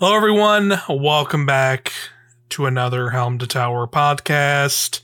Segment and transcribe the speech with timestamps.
[0.00, 0.74] Hello, everyone.
[0.88, 1.92] Welcome back
[2.50, 5.00] to another Helm to Tower podcast.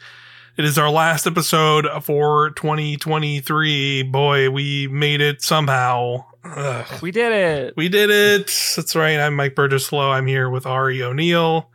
[0.56, 4.04] It is our last episode for 2023.
[4.04, 6.24] Boy, we made it somehow.
[6.44, 7.02] Ugh.
[7.02, 7.76] We did it.
[7.76, 8.46] We did it.
[8.76, 9.18] That's right.
[9.18, 10.12] I'm Mike Burgesslow.
[10.12, 11.68] I'm here with Auri O'Neill.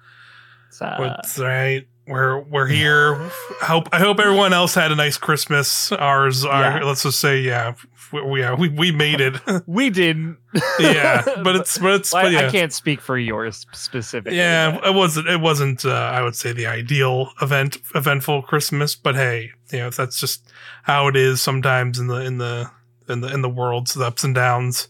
[0.79, 1.87] That's right.
[2.09, 3.15] We're we're here.
[3.61, 5.91] I hope I hope everyone else had a nice Christmas.
[5.91, 7.75] Ours, our, let's just say, yeah,
[8.11, 9.35] we, we- yeah, we, we made it.
[9.67, 10.37] we didn't.
[10.79, 12.47] yeah, but it's but it's I, but yeah.
[12.47, 14.37] I can't speak for yours specifically.
[14.37, 15.27] Yeah, it wasn't.
[15.29, 15.85] It wasn't.
[15.85, 18.95] Uh, I would say the ideal event, eventful Christmas.
[18.95, 20.51] But hey, you know that's just
[20.83, 22.71] how it is sometimes in the in the
[23.07, 24.87] in the in the world's the ups and downs.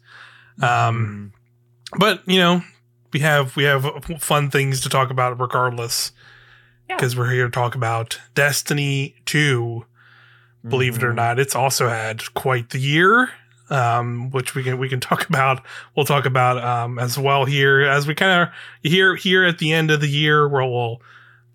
[0.61, 1.33] Um,
[1.94, 1.99] Mm.
[1.99, 2.61] but you know,
[3.13, 3.86] we have we have
[4.20, 6.11] fun things to talk about regardless,
[6.89, 6.95] Yeah.
[6.95, 9.85] because we're here to talk about Destiny Two.
[10.67, 11.16] Believe it or Mhm.
[11.16, 13.30] not, it's also had quite the year.
[13.71, 15.64] Um, which we can we can talk about.
[15.95, 18.49] We'll talk about um, as well here as we kind of
[18.81, 21.02] here here at the end of the year where we'll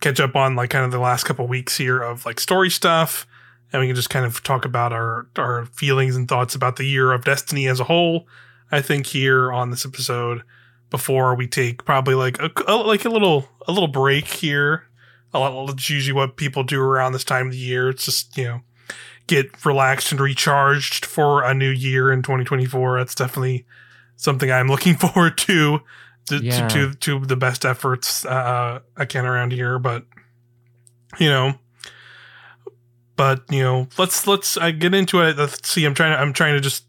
[0.00, 3.27] catch up on like kind of the last couple weeks here of like story stuff,
[3.72, 6.84] and we can just kind of talk about our our feelings and thoughts about the
[6.87, 8.28] year of Destiny as a whole.
[8.70, 10.42] I think here on this episode
[10.91, 14.84] before we take probably like a, a- like a little a little break here.
[15.35, 17.91] A lot, it's usually what people do around this time of the year.
[17.91, 18.61] It's just you know
[19.27, 22.99] get relaxed and recharged for a new year in 2024.
[22.99, 23.67] That's definitely
[24.17, 25.81] something I'm looking forward to.
[26.29, 26.69] To, Yeah.
[26.69, 30.07] to, to to the best efforts uh, I can around here, but
[31.19, 31.59] you know,
[33.17, 35.37] but you know, let's let's uh, get into it.
[35.37, 35.85] Let's see.
[35.85, 36.85] I'm trying to I'm trying to just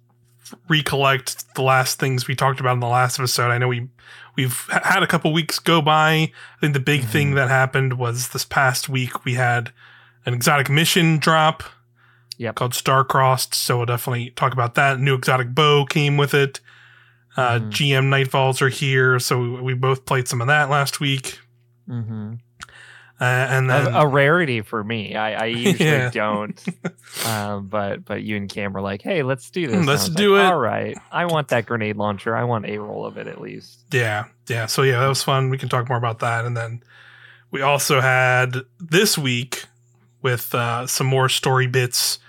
[0.70, 3.52] recollect the last things we talked about in the last episode.
[3.52, 3.90] I know we
[4.36, 6.11] we've had a couple weeks go by.
[6.14, 7.36] I think the big thing Mhm.
[7.36, 9.72] that happened was this past week we had
[10.25, 11.64] an exotic mission drop
[12.38, 12.55] Yep.
[12.55, 13.53] called Starcrossed.
[13.53, 15.00] So we'll definitely talk about that.
[15.00, 16.59] New exotic bow came with it.
[17.38, 17.69] Uh, Mhm.
[17.69, 21.39] GM Nightfalls are here, so we, we both played some of that last week.
[21.89, 22.39] Mhm.
[23.20, 25.15] Uh, and A, then a rarity for me.
[25.15, 26.09] I, I usually Yeah.
[26.11, 26.64] don't.
[27.26, 30.43] Um, but but you and Cam were like, "Hey, let's do this." Let's do like,
[30.43, 30.45] it.
[30.48, 30.98] All right.
[31.14, 32.36] I want that grenade launcher.
[32.36, 33.86] I want a roll of it at least.
[33.93, 34.65] Yeah, yeah.
[34.65, 35.49] So yeah, that was fun.
[35.49, 36.43] We can talk more about that.
[36.43, 36.83] And then
[37.52, 39.64] we also had this week
[40.21, 42.20] with uh, some more story bits,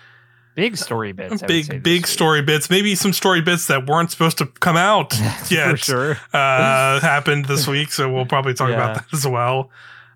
[0.54, 1.40] Big story bits.
[1.40, 2.06] Say big big week.
[2.06, 2.70] story bits.
[2.70, 5.12] Maybe some story bits that weren't supposed to come out
[5.48, 6.12] for yet sure.
[6.32, 7.90] uh, happened this week.
[7.90, 8.76] So we'll probably talk Yeah.
[8.76, 9.70] about that as well.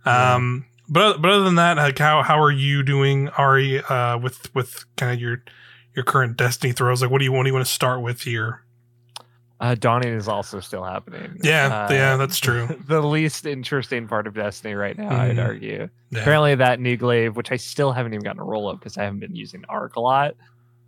[0.06, 0.34] Yeah.
[0.34, 3.82] Um, but but other than that, like how how are you doing, Auri?
[3.82, 5.42] Uh, with with kind of your
[5.94, 7.02] your current Destiny throws.
[7.02, 8.62] Like, what do you what do you want to start with here?
[9.60, 11.38] Uh, dawning is also still happening.
[11.42, 12.66] Yeah, Uh, yeah, that's true.
[12.88, 15.44] the least interesting part of Destiny right now, I'd Mhm.
[15.44, 15.88] argue.
[16.08, 16.20] Yeah.
[16.20, 19.04] Apparently, that new glaive, which I still haven't even gotten a roll of because I
[19.04, 20.34] haven't been using Arc a lot,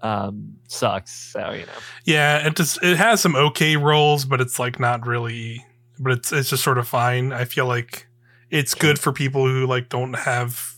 [0.01, 1.12] um, sucks.
[1.12, 1.72] So you know,
[2.05, 5.65] Yeah, it just it has some okay rolls, but it's like not really.
[5.99, 7.33] But it's it's just sort of fine.
[7.33, 8.06] I feel like
[8.53, 10.77] it's good for people who like don't have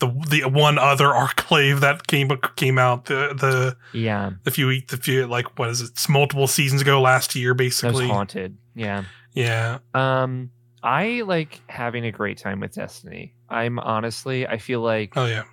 [0.00, 4.96] the the one other Arclave that came came out the the yeah, the few the
[4.96, 5.90] few like what is it?
[5.90, 8.08] It's multiple seasons ago last year basically.
[8.08, 8.56] haunted.
[8.74, 9.04] Yeah.
[9.32, 10.50] Yeah, Um,
[10.82, 13.36] I like having a great time with Destiny.
[13.48, 15.44] I'm honestly, I feel like oh yeah,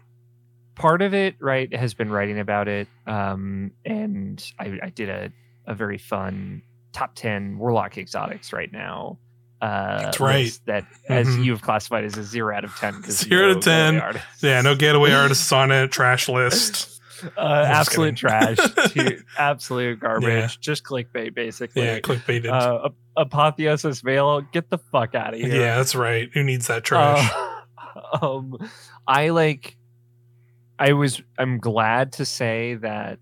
[0.74, 2.88] part of it, right, has been writing about it.
[3.06, 5.32] Um, and I, I did a,
[5.68, 9.20] a very fun top 10 Warlock exotics right now.
[9.62, 10.60] Uh, That's right.
[10.66, 11.44] That, as Mhm.
[11.46, 13.02] you've classified as a zero out of 10.
[13.02, 13.60] 'cause Zero to no
[14.12, 14.22] 10.
[14.42, 14.62] yeah.
[14.62, 15.92] No getaway artists on it.
[15.92, 17.02] Trash list.
[17.36, 18.58] Uh, absolute trash.
[18.58, 20.28] to absolute garbage.
[20.30, 20.48] Yeah.
[20.62, 21.82] Just clickbait, basically.
[21.84, 22.52] Yeah, clickbaited.
[22.52, 25.50] Uh, Apotheosis Veil, get the fuck out of here.
[25.62, 26.30] yeah, that's right.
[26.36, 27.32] Who needs that trash?
[27.36, 28.58] Uh, um,
[29.08, 29.76] I like.
[30.78, 31.20] I was.
[31.40, 33.18] I'm glad to say that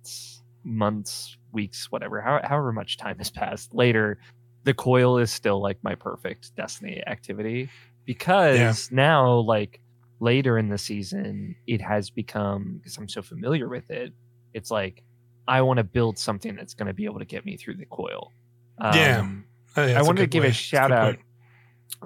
[0.66, 4.18] months, weeks, whatever, how, however much time has passed later,
[4.66, 7.70] the coil is still like my perfect Destiny activity
[8.06, 9.80] because now, like
[10.20, 14.14] later in the season, it has become because I'm so familiar with it.
[14.54, 15.04] It's like
[15.48, 17.86] I want to build something that's going to be able to get me through the
[17.86, 18.32] coil.
[18.80, 19.20] Yeah.
[19.22, 19.46] Um,
[19.78, 20.50] Oh, yeah, I wanted to give way.
[20.50, 21.18] a shout out.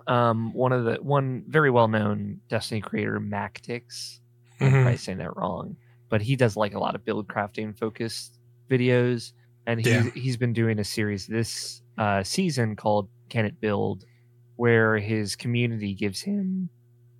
[0.08, 4.20] Um, one of the one very well known Destiny creator, Mactics.
[4.62, 4.82] I'm Mhm.
[4.82, 5.78] probably saying that wrong,
[6.10, 8.40] but he does like a lot of build crafting focused
[8.70, 9.34] videos,
[9.68, 10.10] and he's Yeah.
[10.14, 14.06] he's been doing a series this uh, season called "Can It Build,"
[14.56, 16.70] where his community gives him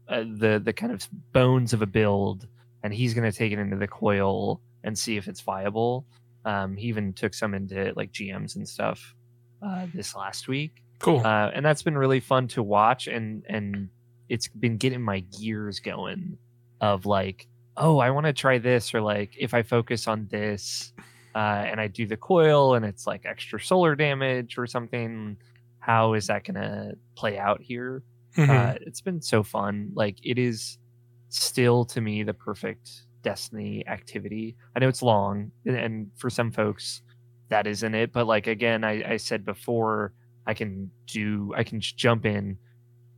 [0.08, 2.48] uh, the the kind of bones of a build,
[2.84, 6.06] and he's going to take it into the coil and see if it's viable.
[6.46, 9.14] Um, he even took some into like GMs and stuff
[9.62, 11.20] uh, this last week Cool.
[11.20, 13.90] uh, and that's been really fun to watch and and
[14.30, 16.38] it's been getting my gears going
[16.80, 20.94] of like oh i want to try this or like if i focus on this
[21.40, 25.38] uh, and i do the coil and it's like extra solar damage or something
[25.90, 28.04] how is that going to play out here.
[28.36, 28.50] Mhm.
[28.50, 29.74] Uh, it's been so fun.
[30.04, 30.78] Like it is
[31.30, 32.86] still to me the perfect
[33.22, 34.46] Destiny activity.
[34.76, 37.02] I know it's long, and- and for some folks
[37.50, 38.12] that isn't it.
[38.12, 40.14] But like again, I, I said before,
[40.46, 42.58] I can do I can just jump in,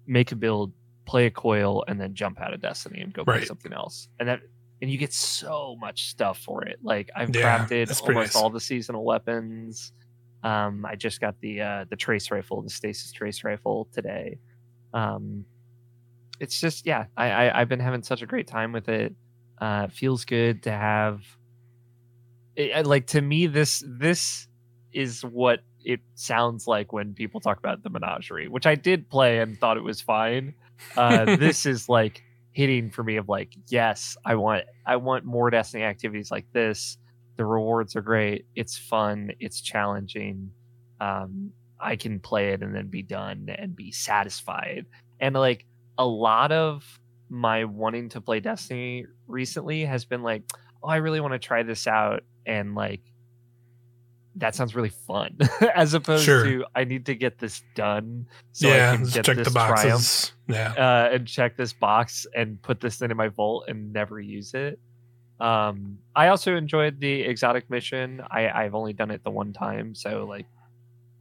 [0.08, 0.72] make a build,
[1.06, 4.08] play a coil, and then jump out of Destiny and go play something else.
[4.20, 4.40] And that
[4.81, 6.80] and you get so much stuff for it.
[6.81, 8.36] Like I've Yeah, crafted almost nice.
[8.36, 9.94] all the seasonal weapons.
[10.44, 14.39] Um, I just got the uh, the trace rifle, the stasis trace rifle today.
[14.94, 15.45] Um,
[16.39, 19.13] it's just yeah, I, I I've been having such a great time with it.
[19.60, 21.22] Uh, it feels good to have.
[22.56, 24.48] It, like to me, this this
[24.92, 29.39] is what it sounds like when people talk about the menagerie, which I did play
[29.39, 30.56] and thought it was fine.
[30.98, 35.50] Uh, this is like hitting for me of like, yes, I want I want more
[35.50, 36.98] Destiny activities like this.
[37.38, 38.45] The rewards are great.
[38.56, 39.31] It's fun.
[39.39, 40.51] It's challenging.
[41.00, 44.86] Um, I can play it and then be done and be satisfied.
[45.19, 45.65] And like
[45.98, 47.00] a lot of
[47.30, 50.44] my wanting to play Destiny recently has been like,
[50.83, 53.01] oh, I really want to try this out, and like
[54.36, 55.38] that sounds really fun,
[55.75, 56.44] as opposed Sure.
[56.45, 59.54] to I need to get this done so yeah, I can get check this the
[59.54, 60.31] triumph.
[60.48, 60.74] Yeah.
[60.78, 64.80] uh, and check this box and put this into my vault and never use it.
[65.39, 68.22] Um, I also enjoyed the exotic mission.
[68.30, 70.45] I, I've only done it the one time, so like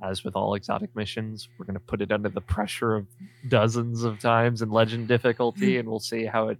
[0.02, 3.06] as with all exotic missions, we're gonna put it under the pressure of
[3.48, 6.58] dozens of times in legend difficulty, and we'll see how it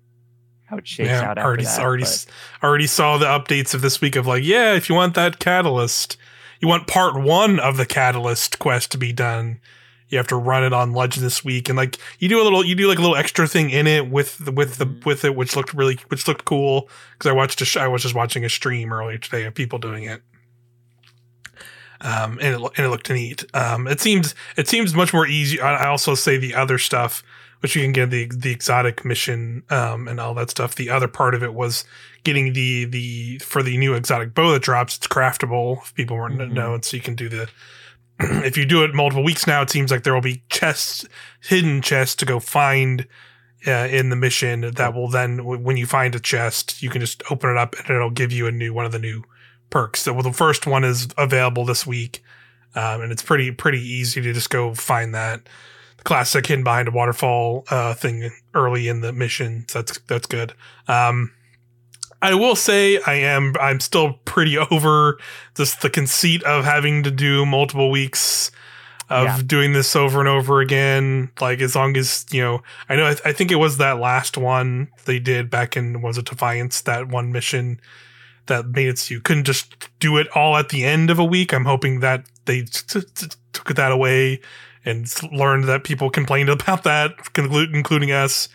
[0.67, 1.81] how it shakes yeah, out after already that.
[1.81, 2.27] already but-
[2.63, 6.17] already saw the updates of this week of like, yeah, if you want that catalyst,
[6.61, 9.61] you want part one of the catalyst quest to be done,
[10.09, 12.65] you have to run it on Legend this week, and like you do a little,
[12.65, 15.05] you do like a little extra thing in it with the, with the Mhm.
[15.07, 18.03] with it, which looked really, which looked cool because I watched a sh- I was
[18.03, 20.23] just watching a stream earlier today of people doing it.
[22.03, 23.45] Um, and it, and it looked neat.
[23.55, 25.61] Um, it seems it seems much more easy.
[25.61, 27.23] I, I also say the other stuff,
[27.61, 30.75] which you can get the the exotic mission um, and all that stuff.
[30.75, 31.85] The other part of it was
[32.25, 34.97] getting the the for the new exotic bow that drops.
[34.97, 35.83] It's craftable.
[35.83, 36.53] If people weren't Mhm.
[36.53, 37.49] know, so you can do the.
[38.21, 41.07] if you do it multiple weeks now, it seems like there will be chests,
[41.41, 43.07] hidden chests to go find
[43.67, 44.71] uh, in the mission.
[44.75, 47.75] That will then, w- when you find a chest, you can just open it up
[47.79, 49.23] and it'll give you a new one of the new
[49.71, 50.01] perks.
[50.01, 52.23] So well, the first one is available this week,
[52.75, 55.49] um, and it's pretty pretty easy to just go find that.
[55.99, 59.65] The classic hidden behind a waterfall uh, thing early in the mission.
[59.69, 60.53] So that's that's good.
[60.89, 61.31] Um,
[62.23, 65.19] I will say I am I'm still pretty over
[65.57, 68.51] just the conceit of having to do multiple weeks
[69.09, 69.41] of Yeah.
[69.45, 71.31] doing this over and over again.
[71.41, 74.37] Like as long as you know, I know I, I think it was that last
[74.39, 77.81] one they did back in was it Defiance that one mission
[78.47, 81.25] that made it so you couldn't just do it all at the end of a
[81.25, 81.53] week.
[81.53, 84.41] I'm hoping that they t- t- took that away
[84.85, 88.49] and learned that people complained about that, including us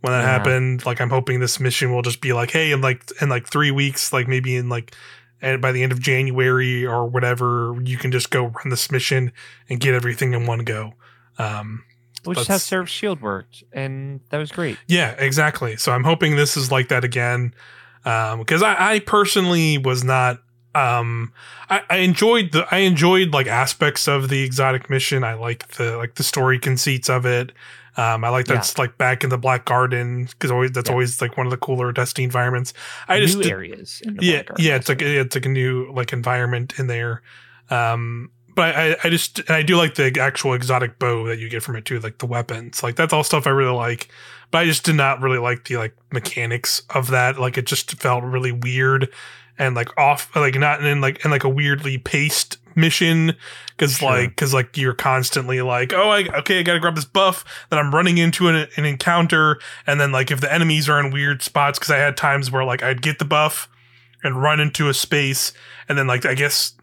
[0.00, 0.26] when that Yeah.
[0.30, 0.84] happened.
[0.86, 3.70] Like I'm hoping this mission will just be like, hey, in like in like three
[3.70, 4.94] weeks, like maybe in like
[5.42, 9.32] and by the end of January or whatever, you can just go run this mission
[9.68, 10.92] and get everything in one go.
[11.38, 11.84] Um,
[12.24, 14.76] which is how Seraph Shield worked, and that was great.
[14.86, 15.76] yeah, exactly.
[15.78, 17.54] So I'm hoping this is like that again.
[18.04, 20.38] Because I, I personally was not.
[20.74, 21.32] Um,
[21.68, 25.24] I, I enjoyed the I enjoyed like aspects of the exotic mission.
[25.24, 27.52] I like the like the story conceits of it.
[27.96, 28.54] Um, I like Yeah.
[28.54, 30.92] that's like back in the Black Garden because always that's Yeah.
[30.94, 32.72] always like one of the cooler Destiny environments.
[33.08, 34.00] I New just areas.
[34.04, 37.22] In the yeah yeah it's like it's like a new like environment in there
[37.70, 41.48] um but I, I just and I do like the actual exotic bow that you
[41.48, 42.82] get from it too, like the weapons.
[42.82, 44.08] Like that's all stuff I really like.
[44.50, 47.38] But I just did not really like the like mechanics of that.
[47.38, 49.08] Like it just felt really weird
[49.56, 53.34] and like off like not in like in like a weirdly paced mission
[53.76, 54.10] because Sure.
[54.10, 57.78] like because like you're constantly like oh I okay I gotta grab this buff then
[57.78, 61.42] I'm running into an, an encounter and then like if the enemies are in weird
[61.42, 63.68] spots because I had times where like I'd get the buff
[64.22, 65.52] and run into a space
[65.88, 66.74] and then like I guess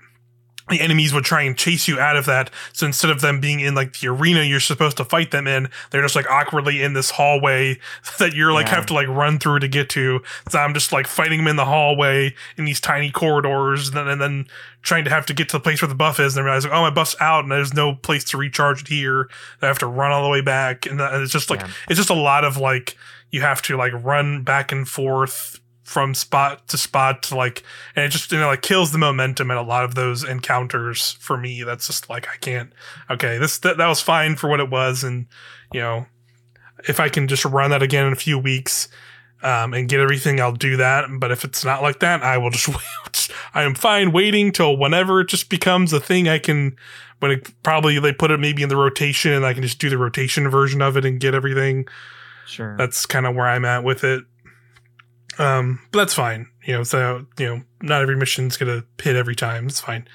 [0.70, 2.50] the enemies would try and chase you out of that.
[2.74, 5.70] So instead of them being in like the arena you're supposed to fight them in,
[5.92, 7.80] they're just like awkwardly in this hallway
[8.20, 8.76] that you're like Yeah.
[8.76, 10.22] have to like run through to get to.
[10.50, 14.08] So I'm just like fighting them in the hallway in these tiny corridors and then,
[14.10, 14.46] and then
[14.82, 16.64] trying to have to get to the place where the buff is and then realize
[16.66, 19.30] like, oh my buff's out and there's no place to recharge it here.
[19.62, 21.70] I have to run all the way back and and it's just like Yeah.
[21.90, 22.98] it's just a lot of like
[23.32, 27.64] you have to like run back and forth from spot to spot to like
[27.96, 31.14] and it just you know like kills the momentum in a lot of those encounters
[31.14, 32.74] for me that's just like i can't
[33.10, 35.28] okay this that, that was fine for what it was and
[35.72, 36.06] you know
[36.90, 38.90] if i can just run that again in a few weeks
[39.44, 41.06] um, and get everything, I'll do that.
[41.20, 43.30] But if it's not like that, I will just wait.
[43.54, 46.76] I am fine waiting till whenever it just becomes a thing I can.
[47.20, 49.90] When it probably they put it maybe in the rotation, and I can just do
[49.90, 51.88] the rotation version of it and get everything.
[52.46, 52.78] Sure.
[52.78, 54.24] That's kind of where I'm at with it.
[55.40, 56.48] Um, but that's fine.
[56.66, 59.68] You know, so you know, not every mission's gonna hit every time.
[59.68, 60.08] It's fine.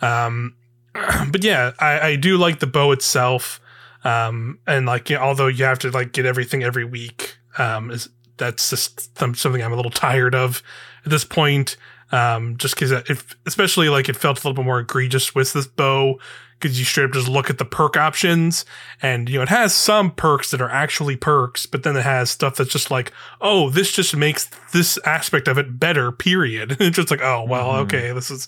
[0.00, 0.54] Um,
[0.94, 3.60] but yeah, I, I do like the bow itself.
[4.04, 7.90] Um, and like, you know, although you have to like get everything every week, um,
[7.90, 10.62] is that's just something I'm a little tired of
[11.04, 11.76] at this point.
[12.10, 15.66] Um, just because if especially like it felt a little bit more egregious with this
[15.66, 16.18] bow
[16.62, 18.64] because you straight up just look at the perk options
[19.02, 22.30] and you know it has some perks that are actually perks but then it has
[22.30, 26.76] stuff that's just like oh this just makes this aspect of it better period.
[26.80, 27.82] It's just like oh well Mhm.
[27.84, 28.46] okay this is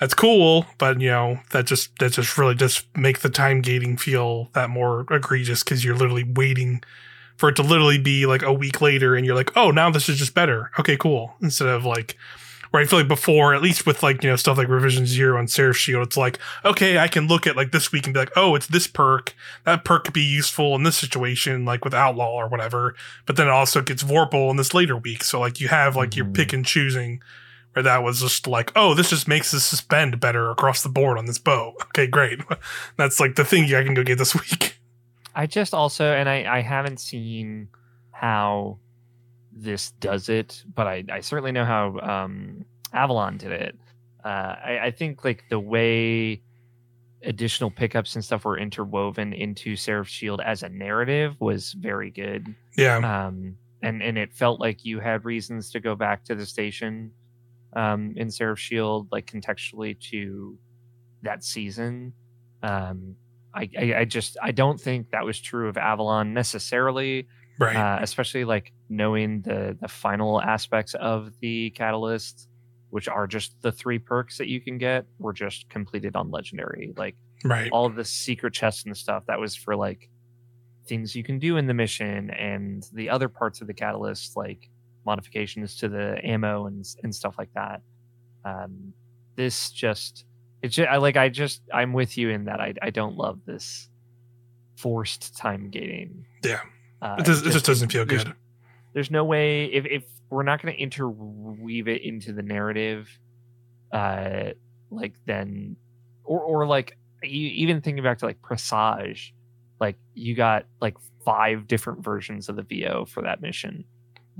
[0.00, 3.96] that's cool but you know that just that just really just make the time gating
[3.96, 6.82] feel that more egregious because you're literally waiting
[7.36, 10.08] for it to literally be like a week later and you're like oh now this
[10.08, 10.70] is just better.
[10.78, 11.34] Okay cool.
[11.40, 12.16] Instead of like
[12.72, 15.38] where I feel like before, at least with like, you know, stuff like Revision Zero
[15.38, 18.18] and Seraph Shield, it's like, okay, I can look at like this week and be
[18.20, 19.34] like, oh, it's this perk.
[19.64, 22.94] That perk could be useful in this situation, like with Outlaw or whatever.
[23.26, 25.22] But then it also gets Vorpal in this later week.
[25.22, 26.34] So like you have like your Mhm.
[26.34, 27.22] pick and choosing
[27.74, 31.16] where that was just like, oh, this just makes the suspend better across the board
[31.16, 31.74] on this bow.
[31.86, 32.40] Okay, great.
[32.96, 34.78] That's like the thing I can go get this week.
[35.34, 37.68] I just also, and I, I haven't seen
[38.10, 38.78] how
[39.54, 43.78] this does it, but I, I certainly know how um, Avalon did it.
[44.24, 44.28] Uh,
[44.64, 46.42] I, I think like the way
[47.24, 52.54] additional pickups and stuff were interwoven into Seraph Shield as a narrative was very good.
[52.76, 52.96] Yeah.
[52.98, 57.10] Um, and and it felt like you had reasons to go back to the station
[57.74, 60.56] um, in Seraph Shield, like contextually to
[61.22, 62.12] that season.
[62.62, 63.16] Um,
[63.54, 67.26] I, I, I just I don't think that was true of Avalon necessarily,
[67.58, 67.76] Right.
[67.76, 72.48] uh, especially like knowing the the final aspects of the catalyst,
[72.90, 76.92] which are just the three perks that you can get, were just completed on legendary.
[76.96, 77.70] Like right.
[77.72, 80.08] all the secret chests and stuff that was for like
[80.86, 84.68] things you can do in the mission and the other parts of the catalyst like
[85.06, 87.80] modifications to the ammo and and stuff like that
[88.44, 88.92] um
[89.36, 90.24] this just
[90.62, 93.40] it's just, I like I just I'm with you in that I I don't love
[93.46, 93.88] this
[94.76, 96.60] forced time gating Yeah.
[97.02, 98.34] Uh, It, does, it just doesn't feel there's- good.
[98.94, 103.08] there's no way if, if we're not going to interweave it into the narrative
[103.92, 104.50] uh
[104.90, 105.76] like then
[106.24, 109.34] or or like you, even thinking back to like presage
[109.80, 113.84] like you got like five different versions of the vo for that mission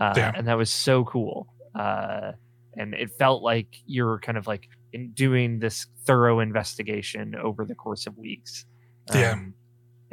[0.00, 0.32] uh, Yeah.
[0.34, 2.32] and that was so cool uh
[2.78, 7.66] and it felt like you were kind of like in doing this thorough investigation over
[7.66, 8.64] the course of weeks
[9.12, 9.36] Yeah.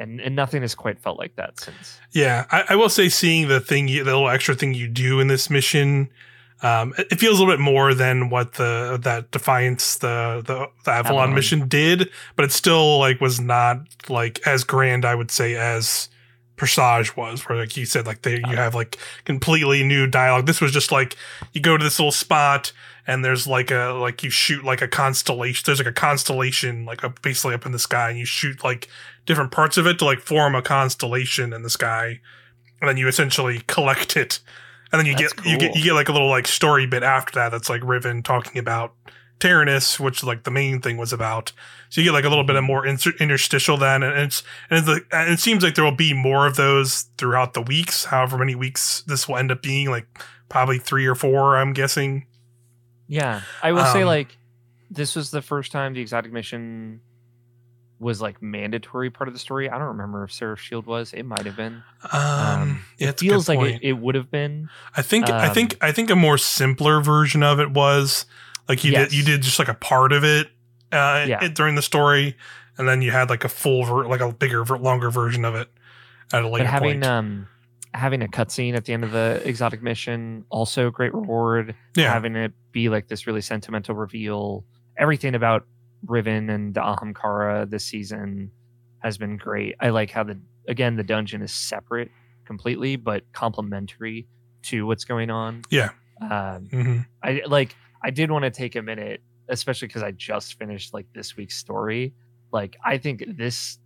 [0.00, 3.48] And and nothing has quite felt like that since Yeah, I, I will say seeing
[3.48, 6.08] the thing, you, the little extra thing you do in this mission,
[6.62, 10.70] um, it, it feels a little bit more than what the that Defiance the the,
[10.84, 15.30] the Avalon, mission did, but it still like was not like as grand, I would
[15.30, 16.08] say, as
[16.56, 17.46] Presage was.
[17.46, 20.46] Where like you said, like they you have like completely new dialogue.
[20.46, 21.14] This was just like
[21.52, 22.72] you go to this little spot
[23.06, 25.64] and there's like a like you shoot like a constellation.
[25.66, 28.88] There's like a constellation like up, basically up in the sky, and you shoot like
[29.30, 32.18] different parts of it to like form a constellation in the sky,
[32.80, 34.40] and then you essentially collect it,
[34.90, 37.04] and then you That's get you get you get like a little like story bit
[37.04, 38.92] after that that's like Riven talking about
[39.38, 41.52] Tyrannus, which like the main thing was about.
[41.90, 44.80] So you get like a little bit of more inter- interstitial then, and it's and,
[44.80, 48.06] it's like, and it seems like there will be more of those throughout the weeks.
[48.06, 50.08] However many weeks this will end up being, like
[50.48, 52.26] probably three or four, I'm guessing.
[53.06, 54.36] Yeah, I will say Um, like
[54.90, 57.00] this was the first time the exotic mission
[58.00, 59.68] was like mandatory part of the story.
[59.70, 61.12] I don't remember if Seraph Shield was.
[61.12, 61.82] It might have been.
[62.12, 64.68] Um, Um, it it's a good feels like it, it would have been.
[64.96, 68.24] I think I Um, think I think a more simpler version of it was
[68.68, 70.48] like you did you did just like a part of it,
[70.92, 71.44] uh, Yeah.
[71.44, 72.36] it, during the story,
[72.78, 75.54] and then you had like a full ver- like a bigger ver- longer version of
[75.54, 75.68] it
[76.32, 77.04] at a later but having point.
[77.04, 77.46] um
[77.92, 81.74] having a cutscene at the end of the exotic mission also great reward.
[81.96, 84.64] yeah, Having it be like this really sentimental reveal.
[84.96, 85.66] Everything about
[86.06, 88.50] Riven and the Ahamkara this season
[89.00, 89.74] has been great.
[89.80, 90.38] I like how the
[90.68, 92.10] again the dungeon is separate
[92.44, 94.26] completely but complementary
[94.62, 95.62] to what's going on.
[95.70, 95.90] Yeah.
[96.20, 100.58] Um, hmm I like I did want to take a minute, especially because I just
[100.58, 102.14] finished like this week's story.
[102.52, 103.78] Like I think this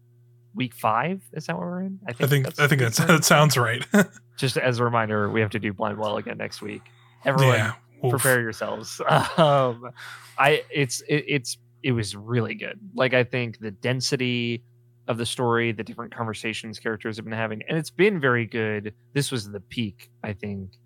[0.54, 1.98] week five is that what we're in?
[2.08, 3.84] I think I think week that's, that sounds right.
[4.36, 6.82] just as a reminder, we have to do blind well again next week.
[7.24, 7.72] Everyone, yeah,
[8.10, 9.00] prepare yourselves.
[9.36, 9.90] Um,
[10.38, 12.80] I it's it, it's it was really good.
[12.94, 14.64] Like I think the density
[15.06, 18.94] of the story, the different conversations characters have been having, and it's been very good.
[19.12, 20.78] This was the peak, I think,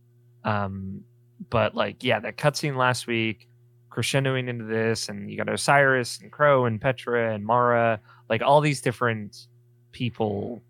[0.44, 1.02] Um,
[1.50, 3.48] but like, yeah, that cutscene last week,
[3.90, 8.60] crescendoing into this, and you got Osiris and Crow and Petra and Mara, like all
[8.60, 9.46] these different
[9.92, 10.60] people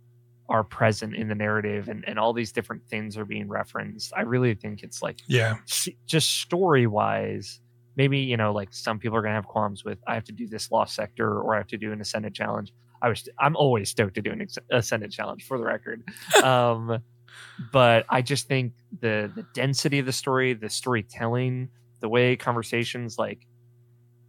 [0.51, 4.13] are present in the narrative and, and all these different things are being referenced.
[4.17, 5.57] I really think it's like Yeah.
[6.07, 7.61] just story wise,
[7.99, 10.33] maybe, you know, like some people are going to have qualms with, I have to
[10.33, 12.73] do this lost sector or I have to do an ascended challenge.
[13.03, 16.05] I was, I'm always stoked to do an ascended challenge for the record.
[16.45, 17.03] um,
[17.73, 23.19] but I just think the, the density of the story, the storytelling, the way conversations
[23.19, 23.47] like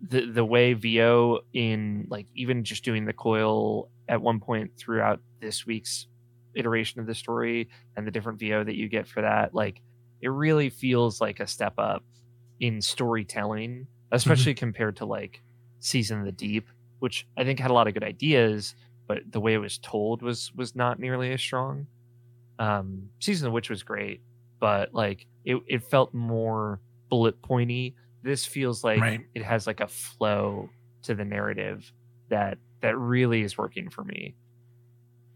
[0.01, 5.19] the, the way VO in like even just doing the coil at one point throughout
[5.41, 6.07] this week's
[6.55, 9.79] iteration of the story and the different VO that you get for that, like
[10.21, 12.03] it really feels like a step up
[12.59, 15.41] in storytelling, especially compared to like
[15.79, 16.67] Season of the Deep,
[16.99, 18.75] which I think had a lot of good ideas,
[19.07, 21.87] but the way it was told was was not nearly as strong.
[22.59, 24.21] Um, Season of Witch was great,
[24.59, 27.95] but like it, it felt more bullet pointy.
[28.21, 29.21] This feels like Right.
[29.33, 30.69] it has like a flow
[31.03, 31.91] to the narrative
[32.29, 34.35] that that really is working for me.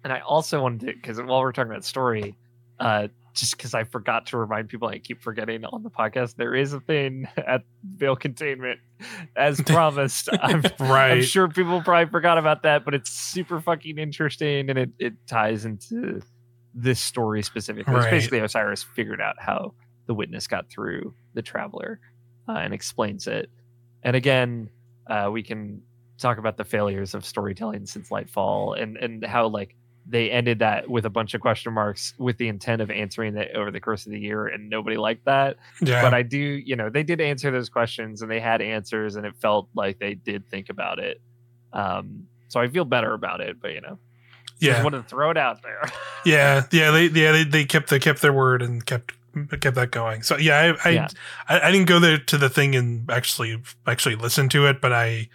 [0.03, 2.35] And I also wanted to because while we're talking about story,
[2.79, 6.35] uh, just because I forgot to remind people, I keep forgetting on the podcast.
[6.35, 8.79] There is a thing at Veil Containment,
[9.35, 10.29] as promised.
[10.41, 14.91] I'm, I'm sure people probably forgot about that, but it's super fucking interesting, and it
[14.99, 16.21] it ties into
[16.73, 17.93] this story specifically.
[17.95, 19.73] It's basically Osiris figured out how
[20.05, 21.99] the witness got through the traveler
[22.47, 23.49] uh, and explains it.
[24.03, 24.69] And again,
[25.07, 25.81] uh, we can
[26.17, 29.75] talk about the failures of storytelling since Lightfall and and how like
[30.05, 33.51] they ended that with a bunch of question marks with the intent of answering it
[33.55, 36.01] over the course of the year and nobody liked that Yeah.
[36.01, 39.25] but i do you know they did answer those questions and they had answers and
[39.25, 41.21] it felt like they did think about it
[41.71, 43.97] um so i feel better about it but you know
[44.59, 44.83] just yeah.
[44.83, 45.81] wanted to throw it out there
[46.25, 46.63] Yeah.
[46.71, 46.91] Yeah.
[46.91, 49.13] They yeah they, they kept they kept their word and kept
[49.59, 50.21] kept that going.
[50.23, 51.07] So yeah, I I, Yeah.
[51.49, 54.93] I, I didn't go there to the thing and actually actually listen to it, but
[54.93, 55.27] I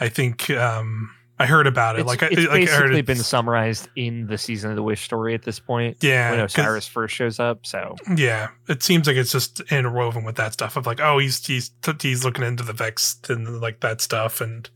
[0.00, 1.10] I think um
[1.42, 2.00] I heard about it.
[2.00, 5.02] it's, like I it's like basically it- been summarized in the season of the wish
[5.02, 9.16] story at this point yeah when osiris first shows up so Yeah, it seems like
[9.16, 12.72] it's just interwoven with that stuff of like, oh, he's he's he's looking into the
[12.72, 14.68] Vex and like that stuff, and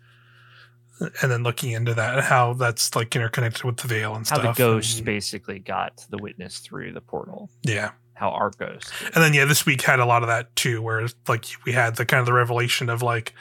[1.20, 4.36] and then looking into that and how that's like interconnected with the veil and how
[4.36, 4.44] stuff.
[4.46, 8.90] How the ghost and- basically got the witness through the portal yeah, how our ghost
[9.14, 11.96] and then yeah, this week had a lot of that too, where like we had
[11.96, 13.34] the kind of the revelation of like,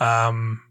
[0.00, 0.62] um,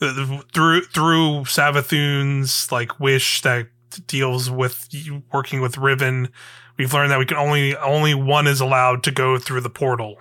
[0.00, 3.68] through through Savathun's like wish that
[4.06, 4.88] deals with
[5.32, 6.28] working with Riven.
[6.78, 10.16] We've learned that we can only only one is allowed to go through the portal.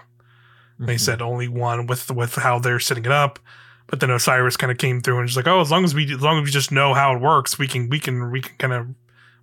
[0.80, 1.00] They Mhm.
[1.00, 3.40] said only one with with how they're setting it up.
[3.88, 6.14] But then Osiris kind of came through and just like, oh, as long as we
[6.14, 8.56] as long as we just know how it works, we can we can we can
[8.58, 8.88] kind of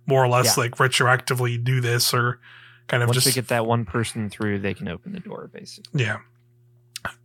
[0.05, 0.63] more or less Yeah.
[0.63, 2.39] like retroactively do this or
[2.87, 5.49] kind of once just they get that one person through they can open the door
[5.51, 6.17] basically yeah.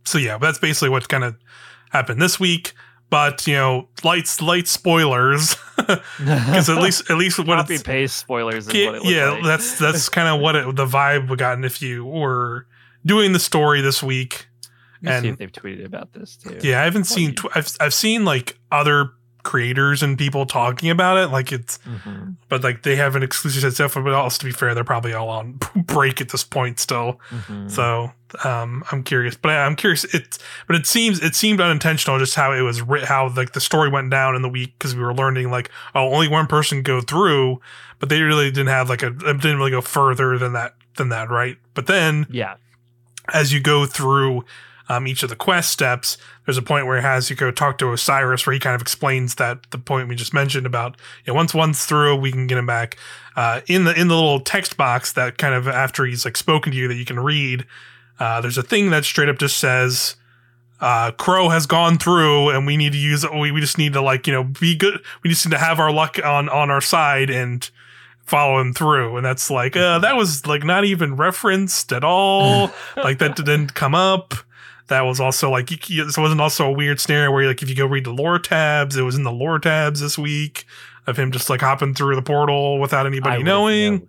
[0.03, 1.35] So yeah, that's basically what kind of
[1.91, 2.73] happened this week.
[3.09, 8.67] But you know, light light spoilers because at least at least what copy paste spoilers
[8.67, 9.43] is yeah, what it yeah like.
[9.43, 12.65] that's that's kind of what it, the vibe we gotten if you were
[13.05, 14.47] doing the story this week.
[15.01, 16.57] Me see and- if they've tweeted about this too.
[16.61, 17.35] Yeah, I haven't What seen.
[17.35, 19.11] Tw- I've I've seen like other
[19.43, 21.27] creators and people talking about it.
[21.27, 23.93] Like it's, Mhm, but like they have an exclusive stuff.
[23.93, 27.19] But also to be fair, they're probably all on break at this point still.
[27.29, 27.69] mhm.
[27.69, 28.11] So
[28.43, 29.35] um, I'm curious.
[29.35, 30.05] But I, I'm curious.
[30.05, 33.61] It but it seems it seemed unintentional just how it was writ- how like the
[33.61, 36.81] story went down in the week because we were learning like oh only one person
[36.81, 37.61] go through,
[37.99, 41.29] but they really didn't have like a didn't really go further than that than that
[41.29, 41.57] right.
[41.75, 42.55] But then yeah,
[43.33, 44.45] as you go through
[44.89, 47.77] um, each of the quest steps, there's a point where it has you go talk
[47.77, 51.31] to Osiris, where he kind of explains that the point we just mentioned about you
[51.31, 52.97] know, once one's through, we can get him back.
[53.35, 56.71] Uh, in the in the little text box that kind of after he's like spoken
[56.71, 57.65] to you that you can read,
[58.19, 60.15] uh, there's a thing that straight up just says.
[60.81, 63.25] Uh, Crow has gone through, and we need to use.
[63.29, 64.99] We, we just need to like you know be good.
[65.23, 67.69] We just need to have our luck on on our side and
[68.25, 69.17] follow him through.
[69.17, 73.73] And that's like uh, that was like not even referenced at all like that didn't
[73.73, 74.33] come up.
[74.93, 77.87] That was also like this wasn't also a weird scenario where like if you go
[77.87, 80.65] read the lore tabs, it was in the lore tabs this week
[81.07, 84.07] of him just like hopping through the portal without anybody knowing.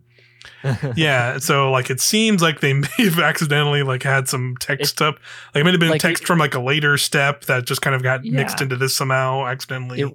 [0.94, 5.14] yeah, so like it seems like they may have accidentally like had some text up,
[5.54, 7.80] like it may have been like, text it- from like a later step that just
[7.80, 10.02] kind of got mixed into this somehow accidentally.
[10.02, 10.12] it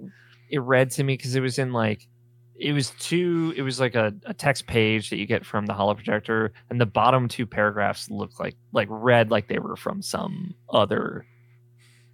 [0.50, 2.06] it read to me because it was in like
[2.60, 5.72] it was two it was like a, a text page that you get from the
[5.72, 10.02] hollow projector and the bottom two paragraphs looked like like read like they were from
[10.02, 11.24] some other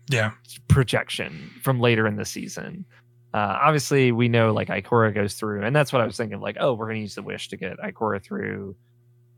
[0.08, 0.30] yeah,
[0.68, 2.84] projection from later in the season
[3.34, 6.56] uh, obviously we know like ikora goes through and that's what i was thinking like
[6.60, 8.76] oh we're gonna use the wish to get ikora through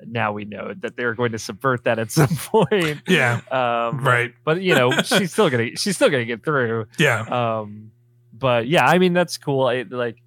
[0.07, 3.03] now we know that they're going to subvert that at some point.
[3.09, 3.41] Yeah.
[3.51, 4.33] Um, Right.
[4.45, 6.87] But you know, she's still gonna she's still gonna get through.
[6.99, 7.23] Yeah.
[7.23, 7.91] Um,
[8.33, 9.69] but yeah, I mean that's cool.
[9.71, 10.19] It, like,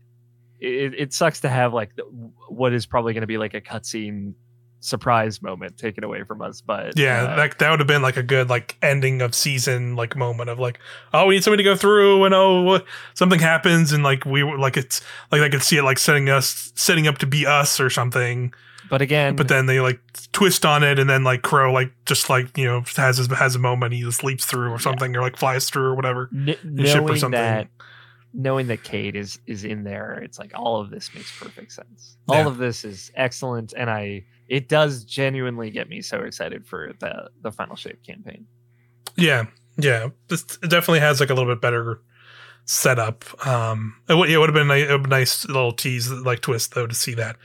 [0.62, 3.62] it, it sucks to have like the, what is probably going to be like a
[3.62, 4.34] cutscene
[4.80, 6.62] surprise moment taken away from us.
[6.62, 9.96] But Yeah, uh, that that would have been like a good like ending of season
[9.96, 10.80] like moment of like
[11.14, 12.80] oh we need somebody to go through and oh
[13.14, 16.30] something happens and like we were like it's like I could see it like setting
[16.30, 18.54] us setting up to be us or something
[18.90, 20.02] but again, but then they like
[20.34, 23.56] twist on it and then like Crow like just like you know has his, has
[23.56, 26.56] a moment he just leaps through or something or like flies through or whatever or
[26.66, 27.32] knowing something.
[27.32, 27.70] that
[28.34, 32.18] knowing that Cayde is is in there, it's like all of this makes perfect sense.
[32.28, 32.48] All Yeah.
[32.48, 37.30] of this is excellent, and I it does genuinely get me so excited for the
[37.42, 38.46] the final shape campaign.
[39.16, 39.46] Yeah,
[39.78, 40.10] yeah.
[40.28, 42.02] This it definitely has like a little bit better
[42.66, 43.26] setup.
[43.46, 46.88] Um, it would, it would have been a, a nice little tease, like twist though,
[46.88, 47.36] to see that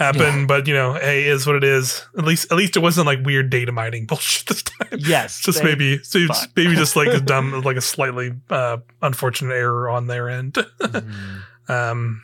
[0.00, 0.40] happen.
[0.40, 0.44] Yeah.
[0.46, 2.04] But you know, hey, is what it is.
[2.18, 4.98] At least, at least it wasn't like weird data mining bullshit this time.
[4.98, 9.54] Yes, just maybe, so it's maybe just like a dumb, like a slightly uh, unfortunate
[9.54, 10.54] error on their end.
[10.54, 11.42] Mhm.
[11.68, 12.22] Um,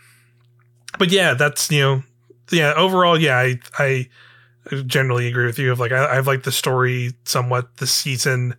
[0.98, 2.02] but yeah, that's you know,
[2.50, 2.72] yeah.
[2.74, 4.08] Overall, yeah, I I
[4.86, 5.70] generally agree with you.
[5.70, 8.56] Of like, I, I've liked the story somewhat this season,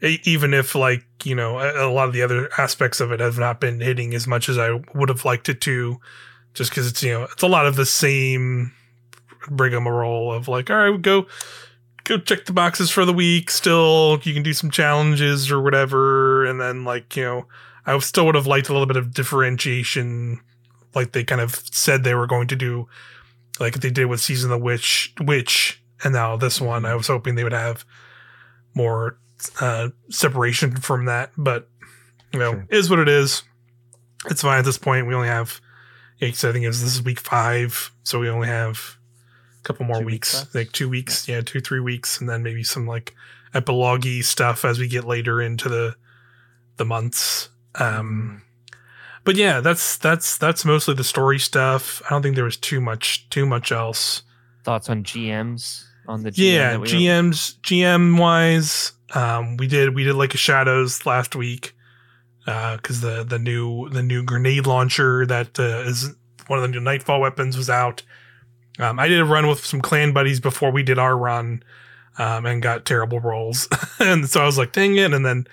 [0.00, 3.60] even if like you know a lot of the other aspects of it have not
[3.60, 5.98] been hitting as much as I would have liked it to,
[6.54, 8.72] just because it's you know it's a lot of the same
[9.48, 11.26] rigmarole of like, all right, go
[12.04, 13.50] go check the boxes for the week.
[13.50, 17.46] Still, you can do some challenges or whatever, and then like you know.
[17.84, 20.40] I still would have liked a little bit of differentiation,
[20.94, 22.88] like they kind of said they were going to do,
[23.58, 26.84] like they did with Season of the Witch, Witch, and now this one.
[26.84, 27.84] I was hoping they would have
[28.74, 29.18] more
[29.60, 31.68] uh, separation from that, but
[32.32, 32.66] you know, Sure.
[32.70, 33.42] is what it is.
[34.26, 35.08] It's fine at this point.
[35.08, 35.60] We only have,
[36.22, 38.96] yeah, 'cause I think it was this is week five, so we only have
[39.60, 42.42] a couple more Two weeks weeks, like two weeks, yeah, two three weeks, and then
[42.42, 43.14] maybe some like
[43.54, 45.96] epilogue stuff as we get later into the
[46.78, 47.48] the months.
[47.74, 48.42] Um,
[49.24, 52.00] but yeah, that's that's that's mostly the story stuff.
[52.06, 54.22] I don't think there was too much too much else.
[54.64, 60.04] thoughts on GMs on the GM yeah, we- GMs GM wise, um, we did we
[60.04, 61.74] did Lake of Shadows last week
[62.44, 66.14] because the the new the new grenade launcher that uh, is
[66.48, 68.02] one of the new nightfall weapons was out.
[68.78, 71.62] Um, I did a run with some clan buddies before we did our run,
[72.18, 73.68] um, and got terrible rolls,
[74.00, 75.46] and so I was like, dang it, and then.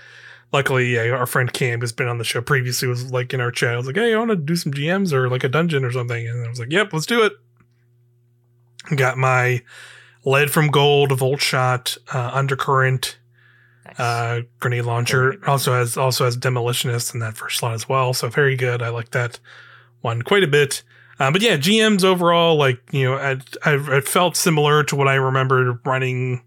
[0.52, 2.88] Luckily, yeah, our friend Cam has been on the show previously.
[2.88, 3.75] Was like in our chat.
[3.75, 5.91] I was like, "Hey, I want to do some GMs or like a dungeon or
[5.91, 7.34] something," and I was like, "Yep, let's do it."
[8.95, 9.62] Got my
[10.25, 13.18] lead from gold, volt shot, uh, undercurrent,
[13.89, 13.99] Nice.
[13.99, 15.38] uh, grenade launcher.
[15.47, 18.13] Also has also has demolitionist in that first slot as well.
[18.13, 18.82] So very good.
[18.82, 19.39] I like that
[20.02, 20.84] one quite a bit.
[21.19, 25.08] Uh, but yeah, GMs overall, like you know, I, I it felt similar to what
[25.08, 26.41] I remembered running,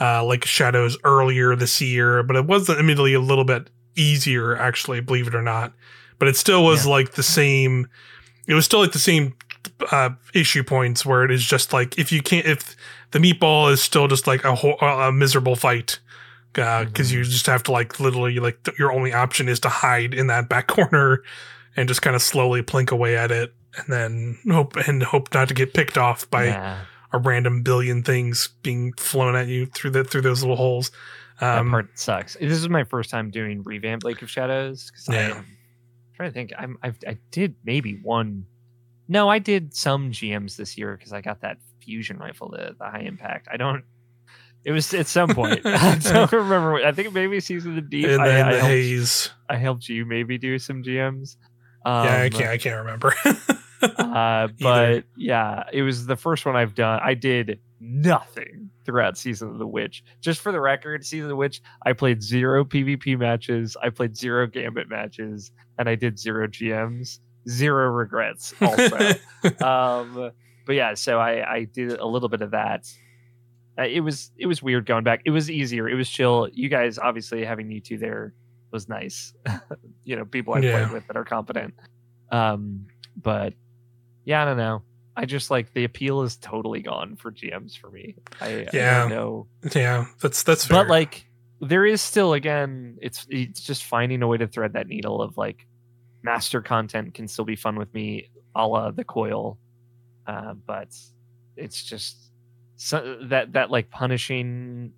[0.00, 2.22] uh, like Shadows earlier this year.
[2.22, 5.72] But it was admittedly a little bit easier, actually, believe it or not.
[6.18, 6.92] But it still was Yeah.
[6.92, 7.88] like the same.
[8.46, 9.34] It was still like the same
[9.90, 12.76] uh, issue points where it is just like if you can't if
[13.12, 15.98] the meatball is still just like a, ho- a miserable fight
[16.54, 17.12] because Mhm.
[17.12, 20.28] you just have to like literally like th- your only option is to hide in
[20.28, 21.22] that back corner
[21.76, 25.48] and just kind of slowly plink away at it and then hope and hope not
[25.48, 26.80] to get picked off by yeah,
[27.12, 30.90] a random billion things being flown at you through the through those little holes.
[31.40, 32.34] that Um, part sucks.
[32.40, 35.34] This is my first time doing revamp Lake of Shadows because Yeah.
[35.38, 35.46] I'm
[36.14, 36.52] trying to think.
[36.56, 38.46] I'm I've, I did maybe one.
[39.08, 42.84] No, I did some GMs this year because I got that fusion rifle, the the
[42.88, 43.48] high impact.
[43.50, 43.82] I don't.
[44.64, 45.60] It was at some point.
[45.64, 46.76] I don't remember.
[46.76, 48.06] I think maybe season of the deep.
[48.06, 49.30] and I, then I, the helped, haze.
[49.48, 51.36] I helped you maybe do some GMs.
[51.84, 52.50] Um, yeah, I can't.
[52.50, 53.14] I can't remember.
[53.82, 57.00] uh, but yeah, it was the first one I've done.
[57.02, 60.02] I did nothing throughout Season of the Witch.
[60.20, 64.16] Just for the record, Season of the Witch, I played zero PvP matches, I played
[64.16, 67.18] zero Gambit matches, and I did zero GMs.
[67.46, 69.10] Zero regrets, also.
[69.62, 70.30] um,
[70.64, 72.86] but yeah, so I, I did a little bit of that.
[73.78, 75.22] Uh, it was it was weird going back.
[75.24, 75.88] It was easier.
[75.88, 76.48] It was chill.
[76.52, 78.32] You guys, obviously, having you two there
[78.70, 79.32] was nice.
[80.04, 80.70] you know, people I Yeah.
[80.72, 81.74] played with that are competent.
[82.30, 82.86] Um,
[83.20, 83.54] but
[84.24, 84.82] yeah, I don't know.
[85.16, 88.16] I just like the appeal is totally gone for GMs for me.
[88.40, 89.00] I, I Yeah.
[89.00, 90.78] don't know, yeah, that's that's fair.
[90.78, 91.24] but like
[91.60, 95.36] there is still again, it's it's just finding a way to thread that needle of
[95.36, 95.66] like
[96.22, 99.58] master content can still be fun with me, a la the coil,
[100.26, 100.88] uh, but
[101.56, 102.32] it's just
[102.76, 104.92] so that that like punishing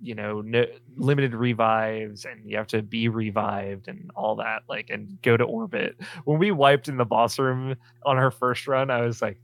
[0.00, 0.64] you know no,
[0.96, 5.44] limited revives and you have to be revived and all that like and go to
[5.44, 9.38] orbit when we wiped in the boss room on our first run i was like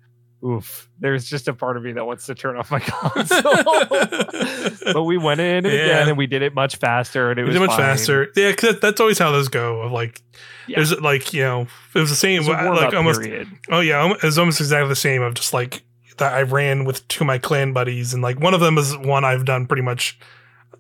[0.44, 0.88] oof.
[1.00, 3.42] There's just a part of me that wants to turn off my console.
[4.92, 5.80] but we went in and Yeah.
[5.80, 7.78] again, and we did it much faster, and it It was much fine.
[7.78, 8.28] faster.
[8.36, 9.80] Yeah, because that's always how those go.
[9.82, 10.22] Of like,
[10.68, 10.76] Yeah.
[10.76, 12.42] there's like you know, it was the same.
[12.42, 13.48] It uh, was Like almost, period.
[13.70, 15.22] oh yeah, um, almo- it was almost exactly the same.
[15.22, 15.82] Of just like
[16.18, 18.96] that, I ran with two of my clan buddies, and like one of them is
[18.96, 20.18] one I've done pretty much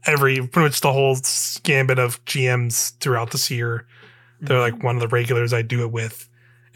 [0.06, 1.16] every, pretty much the whole
[1.62, 3.86] gambit of GMs throughout this year.
[4.40, 4.74] They're mm-hmm.
[4.74, 6.27] like one of the regulars I do it with.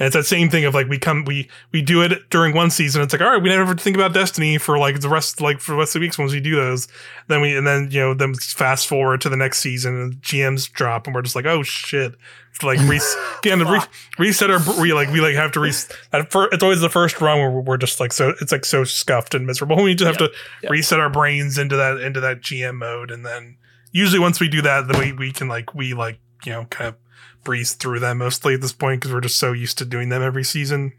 [0.03, 2.71] And it's that same thing of like we come we we do it during one
[2.71, 3.03] season.
[3.03, 5.71] It's like all right, we never think about Destiny for like the rest like for
[5.71, 6.89] the rest of the weeks once we do those.
[7.29, 10.69] Then we and then you know then fast forward to the next season and GMs
[10.69, 12.17] drop and we're just like oh shit,
[12.65, 13.01] like re-
[13.39, 13.81] again to re-
[14.19, 15.97] reset our we like we like have to reset.
[16.13, 19.47] it's always the first run where we're just like so it's like so scuffed and
[19.47, 19.81] miserable.
[19.85, 20.33] We just have to
[20.65, 20.73] Yep.
[20.73, 23.57] reset our brains into that into that GM mode and then
[23.93, 26.89] usually once we do that then we we can like we like you know kind
[26.89, 26.97] of
[27.45, 30.23] breeze through them mostly at this point because we're just so used to doing them
[30.23, 30.93] every season.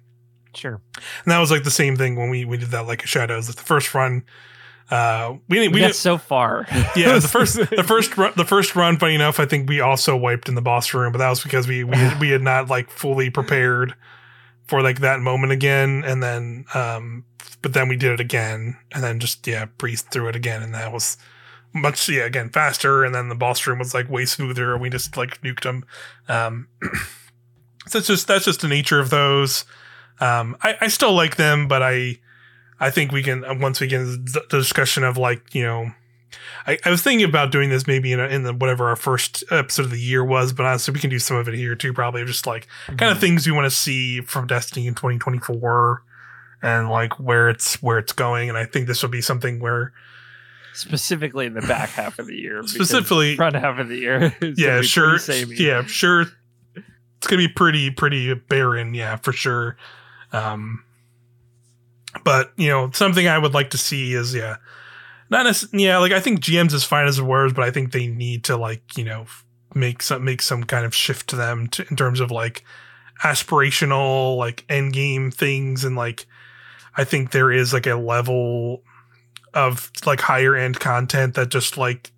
[0.55, 0.81] Sure.
[0.95, 3.47] And that was like the same thing when we we did that Lake of Shadows.
[3.47, 4.23] Like the first run,
[4.91, 5.95] uh, we didn't We, we got didn't.
[5.95, 6.67] so far.
[6.95, 8.97] Yeah, the first the first run, the first run.
[8.99, 11.67] Funny enough, I think we also wiped in the boss room, but that was because
[11.67, 13.95] we we had, we had not like fully prepared
[14.67, 17.25] for like that moment again, and then um,
[17.63, 20.73] but then we did it again, and then just yeah breezed through it again, and
[20.75, 21.17] that was
[21.73, 24.89] much yeah again faster, and then the boss room was like way smoother, and we
[24.89, 25.85] just like nuked them.
[26.27, 26.67] Um,
[27.87, 29.65] so it's just that's just the nature of those.
[30.19, 32.19] Um, I, I still like them, but I
[32.79, 35.91] I think we can uh, once we get the discussion of like you know.
[36.65, 39.43] I, I was thinking about doing this maybe in, a, in the whatever our first
[39.51, 41.93] episode of the year was, but honestly, we can do some of it here too.
[41.93, 46.03] Probably just like kind of things we want to see from Destiny in 2024,
[46.63, 48.49] and like where it's where it's going.
[48.49, 49.93] And I think this will be something where
[50.73, 52.63] specifically in the back half of the year.
[52.65, 54.35] Specifically- front half of the year.
[54.57, 56.25] yeah, sure, yeah, sure.
[57.17, 59.77] It's gonna be pretty pretty barren, yeah, for sure.
[60.33, 60.83] Um,
[62.23, 64.57] but you know, something I would like to see is yeah,
[65.29, 67.91] not as yeah, like I think GMs as fine as it was, but I think
[67.91, 69.25] they need to like you know
[69.73, 72.63] make some make some kind of shift to them to, in terms of like
[73.23, 76.25] aspirational like end game things and like
[76.95, 78.83] I think there is like a level
[79.53, 82.11] of like higher end content that just like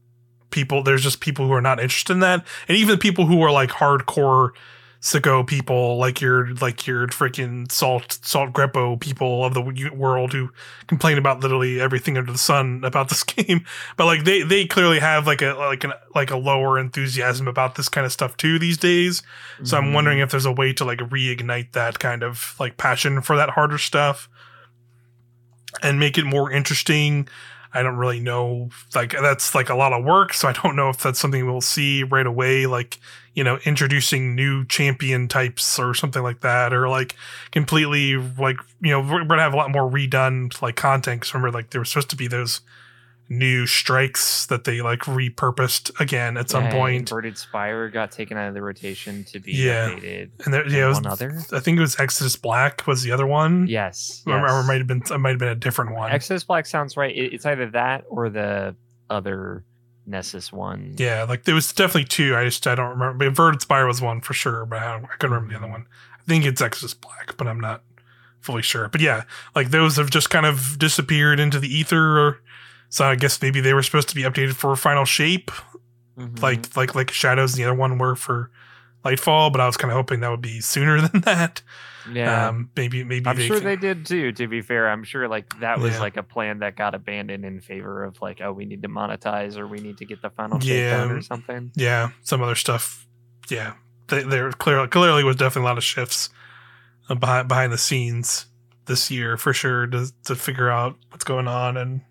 [0.52, 2.46] people there's just people who are not interested in that.
[2.68, 4.52] And even people who are like hardcore
[5.02, 9.62] sicko people like your like your freaking salt salt grepo people of the
[9.94, 10.50] world who
[10.88, 13.64] complain about literally everything under the sun about this game.
[13.98, 17.76] But like they they clearly have like a like an like a lower enthusiasm about
[17.76, 19.22] this kind of stuff too these days.
[19.64, 19.94] So i'm Mhm.
[19.94, 23.52] wondering if there's a way to like reignite that kind of like passion for that
[23.52, 24.28] harder stuff
[25.82, 27.28] and make it more interesting
[27.76, 28.70] I don't really know.
[28.96, 31.60] Like that's like a lot of work, so I don't know if that's something we'll
[31.60, 32.66] see right away.
[32.68, 32.98] Like
[33.34, 37.16] you know, introducing new champion types or something like that, or like
[37.52, 41.20] completely like you know we're gonna have a lot more redone like content.
[41.20, 42.62] Because remember, like there was supposed to be those
[43.28, 47.10] new strikes that they like repurposed again at some point.
[47.10, 49.90] Inverted Spire got taken out of the rotation to be Yeah.
[49.90, 50.30] updated.
[50.46, 51.36] And there, yeah, it was, one other?
[51.52, 53.66] I think it was Exodus Black was the other one.
[53.68, 54.22] Yes.
[54.28, 56.12] Or, or it might have been it might have been a different one.
[56.12, 57.16] Exodus Black sounds right.
[57.16, 58.76] It- It's either that or the
[59.10, 59.64] other
[60.08, 60.94] Nessus one.
[60.98, 62.36] Yeah, like there was definitely two.
[62.36, 63.18] I just I don't remember.
[63.18, 65.72] But Inverted Spire was one for sure, but I, don't, I couldn't remember the other
[65.72, 65.88] one.
[66.20, 67.82] I think it's Exodus Black, but I'm not
[68.40, 68.88] fully sure.
[68.88, 69.24] But yeah,
[69.56, 72.20] like those have just kind of disappeared into the ether.
[72.20, 72.40] Or,
[72.90, 75.52] so I guess maybe they were supposed to be updated for final shape,
[76.18, 76.42] Mhm.
[76.42, 78.50] like like like Shadows and the other one were for
[79.04, 79.52] Lightfall.
[79.52, 81.62] But I was kind of hoping that would be sooner than that.
[82.12, 82.48] yeah.
[82.50, 84.32] Um, maybe maybe I'm they sure can- they did too.
[84.32, 86.00] To be fair, I'm sure like that was Yeah.
[86.00, 89.58] like a plan that got abandoned in favor of like, oh, we need to monetize
[89.58, 90.98] or we need to get the final shape Yeah.
[90.98, 91.72] done or something.
[91.76, 93.06] yeah, some other stuff.
[93.50, 93.74] Yeah,
[94.08, 96.30] they, there clearly clearly was definitely a lot of shifts
[97.10, 98.46] uh, behind behind the scenes
[98.86, 102.02] this year for sure to to figure out what's going on and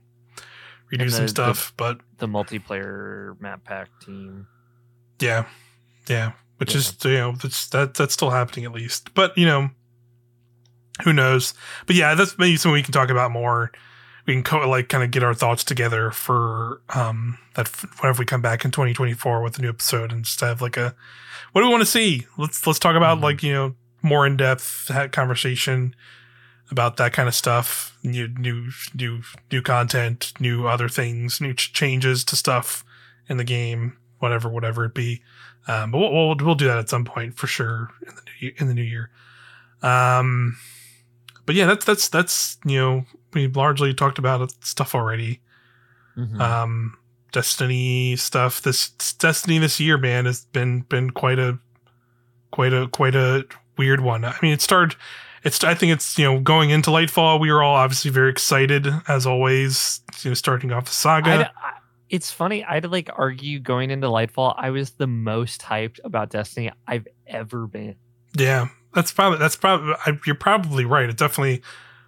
[0.97, 1.73] redo And some the- stuff.
[1.77, 4.47] but The multiplayer map pack team.
[5.21, 5.45] yeah,
[6.07, 6.79] yeah, which Yeah.
[6.79, 9.13] is you know that's that that's still happening at least.
[9.15, 9.71] But you know,
[11.03, 11.55] who knows?
[11.87, 13.73] But yeah, that's maybe something we can talk about more.
[14.27, 18.21] We can co- like kind of get our thoughts together for um that f- whenever
[18.21, 20.95] we come back in 2024 with a new episode and just have like a
[21.53, 22.27] what do we want to see?
[22.39, 23.23] Let's let's talk about Mhm.
[23.23, 25.95] like you know more in depth conversation
[26.71, 27.97] about that kind of stuff.
[28.03, 32.85] New new new new content, new other things, new ch- changes to stuff
[33.29, 35.23] in the game, whatever whatever it be.
[35.67, 38.53] Um, but we'll, we'll we'll do that at some point for sure in the new,
[38.59, 39.11] in the new year.
[39.83, 40.57] Um,
[41.47, 45.41] but yeah, that's that's that's you know we largely talked about stuff already.
[46.17, 46.41] Mhm.
[46.41, 46.97] Um,
[47.33, 48.63] Destiny stuff.
[48.63, 51.59] This Destiny this year, man, has been been quite a
[52.53, 53.45] quite a quite a
[53.77, 54.25] weird one.
[54.25, 54.97] I mean, it started
[55.45, 58.87] it's I think it's you know going into Lightfall, we were all obviously very excited
[59.09, 60.01] as always.
[60.23, 61.31] You know, starting off the saga.
[61.31, 61.51] I'd-
[62.11, 62.63] it's funny.
[62.65, 67.67] I'd like argue going into Lightfall, I was the most hyped about Destiny I've ever
[67.67, 67.97] been.
[68.39, 71.09] yeah, that's probably that's probably I, you're probably right.
[71.09, 71.63] It definitely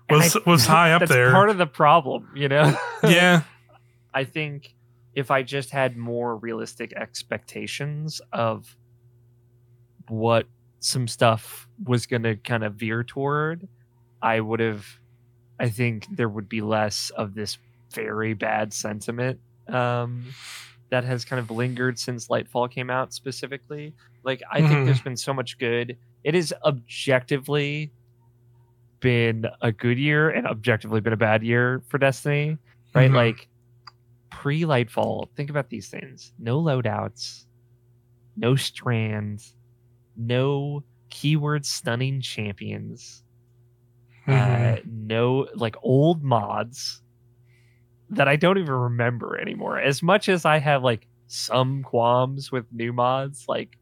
[0.08, 1.32] was I- was high up That's there.
[1.32, 2.76] part of the problem, you know.
[3.02, 3.42] yeah,
[4.14, 4.74] I think
[5.14, 8.76] if I just had more realistic expectations of
[10.08, 10.46] what
[10.80, 13.68] some stuff was going to kind of veer toward,
[14.22, 14.86] I would have.
[15.60, 17.58] I think there would be less of this
[17.94, 20.36] very bad sentiment um,
[20.90, 23.12] that has kind of lingered since Lightfall came out.
[23.14, 24.64] Specifically, like I Mhm.
[24.64, 25.98] think there's been so much good.
[26.24, 27.92] It has objectively
[29.00, 32.58] been a good year and objectively been a bad year for Destiny
[32.94, 33.12] right?
[33.12, 33.12] Mhm.
[33.12, 33.48] Like
[34.30, 37.46] pre Lightfall, think about these things: no loadouts,
[38.36, 39.55] no strands,
[40.16, 43.22] no keyword stunning champions,
[44.26, 44.78] Mhm.
[44.78, 47.02] uh, no like old mods
[48.10, 49.78] that I don't even remember anymore.
[49.80, 53.78] As much as I have like some qualms with new mods, like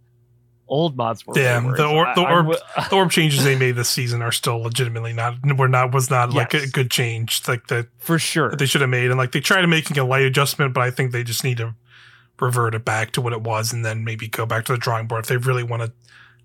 [0.67, 1.77] old mods were worse.
[1.77, 2.59] the or- the orb- w-
[2.91, 6.33] the orb changes they made this season are still legitimately not were not was not
[6.33, 8.49] like a good change like that for sure.
[8.49, 10.81] that they should have made and like they tried to making a light adjustment but
[10.83, 11.75] i think they just need to
[12.41, 15.07] revert it back to what it was and then maybe go back to the drawing
[15.07, 15.93] board if they really want to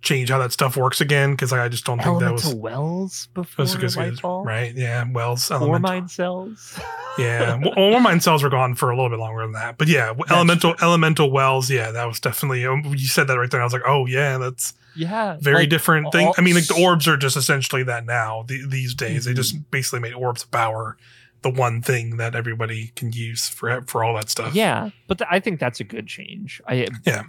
[0.01, 3.63] change how that stuff works again because i just don't think that was wells before
[3.63, 4.45] was a good Lightfall.
[4.45, 6.79] right yeah wells elemental mind cells.
[7.17, 10.13] yeah well, mine cells were gone for a little bit longer than that but yeah
[10.29, 13.73] elemental elemental wells yeah that was definitely um, you said that right there i was
[13.73, 17.07] like oh yeah that's Yeah, very like, different thing all- i mean like the orbs
[17.07, 19.35] are just essentially that now the, these days they Mhm.
[19.35, 20.97] just basically made orbs of power
[21.41, 25.27] the one thing that everybody can use for for all that stuff Yeah, but th-
[25.31, 26.61] I think that's a good change.
[26.67, 27.23] I Yeah.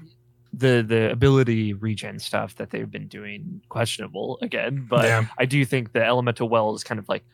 [0.53, 5.65] The the ability regen stuff that they've been doing questionable again, but yeah I do
[5.65, 7.25] think the elemental well is kind of like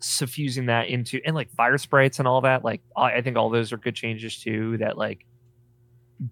[0.00, 2.64] suffusing that into and like fire sprites and all that.
[2.64, 4.78] Like I I think all those are good changes too.
[4.78, 5.26] That like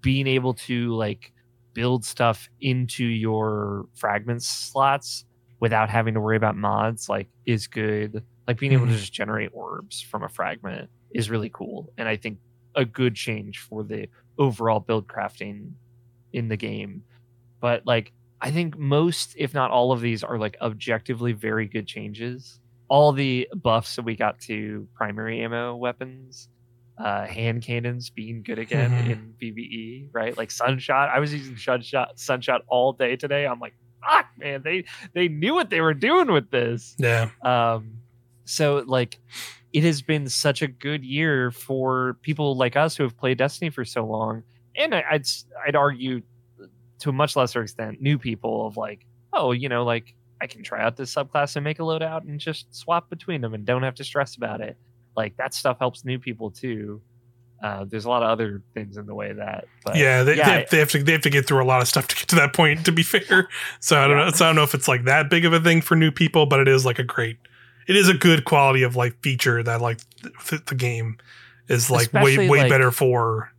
[0.01, 1.33] being able to like
[1.75, 5.25] build stuff into your fragments slots
[5.61, 8.23] without having to worry about mods like is good.
[8.47, 8.97] Like being able to Mhm.
[8.99, 12.39] just generate orbs from a fragment is really cool, and I think
[12.75, 15.73] a good change for the overall build crafting
[16.33, 17.03] in the game.
[17.61, 21.87] But like I think most, if not all of these, are like objectively very good
[21.87, 22.59] changes.
[22.89, 26.49] All the buffs that we got to primary ammo weapons,
[26.99, 29.11] uh, hand cannons being good again Mhm.
[29.11, 30.37] in PVE, right?
[30.37, 31.09] Like Sunshot.
[31.09, 33.47] I was using Sunshot, Sunshot all day today.
[33.47, 36.95] I'm like, fuck, man, they they knew what they were doing with this.
[36.99, 37.99] yeah Um,
[38.45, 39.21] so like,
[39.73, 43.71] it has been such a good year for people like us who have played Destiny
[43.71, 44.43] for so long,
[44.77, 46.23] and I, I'd s- I'd argue
[47.01, 50.63] to a much lesser extent, new people of like, oh, you know, like I can
[50.63, 53.83] try out this subclass and make a loadout and just swap between them and don't
[53.83, 54.77] have to stress about it.
[55.17, 57.01] Like that stuff helps new people too.
[57.63, 60.45] Uh, there's a lot of other things in the way that, but yeah, they, yeah,
[60.45, 62.17] they, have, they have to they have to get through a lot of stuff to
[62.17, 62.85] get to that point.
[62.87, 64.25] To be fair, so I don't Yeah.
[64.25, 64.31] know.
[64.33, 66.47] So I don't know if it's like that big of a thing for new people,
[66.47, 67.37] but it is like a great,
[67.87, 69.99] it is a good quality of life feature that like
[70.47, 71.19] th- the game
[71.69, 73.52] is like Especially, way way like- better for.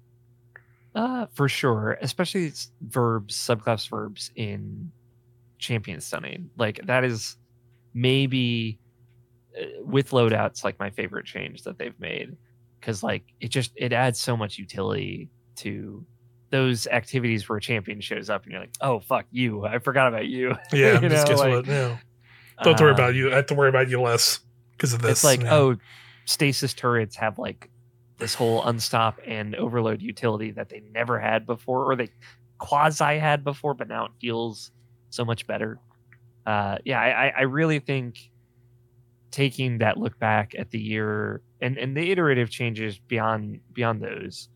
[0.95, 2.51] Uh, for sure, especially
[2.81, 4.91] verbs, subclass verbs in
[5.57, 6.49] champion stunning.
[6.57, 7.37] Like that is
[7.93, 8.79] maybe
[9.59, 12.35] uh, with loadouts like my favorite change that they've made
[12.79, 16.05] because like it just it adds so much utility to
[16.49, 20.07] those activities where a champion shows up and you're like, oh fuck you, I forgot
[20.07, 20.55] about you.
[20.73, 21.65] Yeah, You just know, guess like, what?
[21.67, 21.97] Yeah.
[22.63, 23.31] Don't to worry about you.
[23.31, 24.39] I have to worry about you less
[24.77, 25.11] because of this.
[25.11, 25.55] It's like, yeah.
[25.55, 25.77] oh,
[26.25, 27.69] stasis turrets have like
[28.19, 32.09] this whole unstop and overload utility that they never had before, or they
[32.59, 34.71] quasi had before, but now it feels
[35.09, 35.79] so much better.
[36.45, 38.17] Uh, yeah, I, I- really think
[39.31, 44.49] taking that look back at the year and, and the iterative changes beyond beyond those,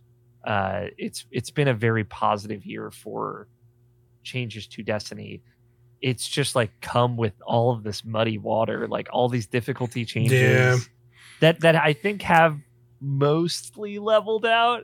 [0.46, 3.48] uh, it's it's been a very positive year for
[4.24, 5.42] changes to Destiny.
[6.02, 10.42] It's just like come with all of this muddy water, like all these difficulty changes
[10.42, 10.78] Yeah.
[11.40, 12.60] that that I think have
[13.02, 14.84] mostly leveled out.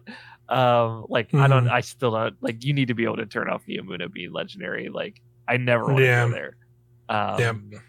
[0.50, 1.72] Um, like I don't, Mhm.
[1.72, 2.64] I still don't like.
[2.64, 4.90] You need to be able to turn off the Neomuna being legendary.
[4.90, 6.56] Like I never want to go there.
[7.10, 7.40] Um,
[7.72, 7.80] Yeah.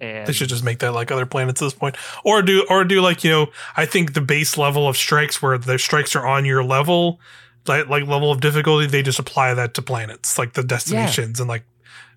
[0.00, 2.84] and They should just make that like other planets at this point, or do or
[2.84, 3.46] do like you know
[3.76, 7.20] I think the base level of strikes where the strikes are on your level,
[7.66, 11.48] like like level of difficulty, they just apply that to planets like the destinations and
[11.48, 11.62] like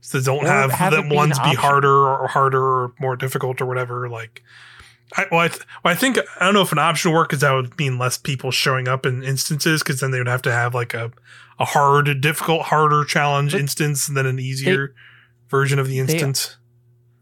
[0.02, 3.16] so they don't Or have, have it the ones be harder or harder or more
[3.16, 4.08] difficult or whatever.
[4.10, 4.44] Like,
[5.16, 7.30] I well I, th- well, I think I don't know if an option would work
[7.30, 10.42] because that would mean less people showing up in instances because then they would have
[10.44, 11.12] to have like a
[11.60, 14.94] a hard, difficult, harder challenge But instance than an easier
[15.50, 16.58] version of the they- instance.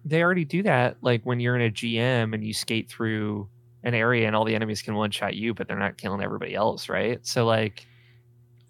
[0.04, 0.98] they already do that.
[1.02, 3.48] Like when you're in a GM and you skate through
[3.84, 6.54] an area and all the enemies can one shot you, but they're not killing everybody
[6.54, 7.26] else, right?
[7.26, 7.86] So like,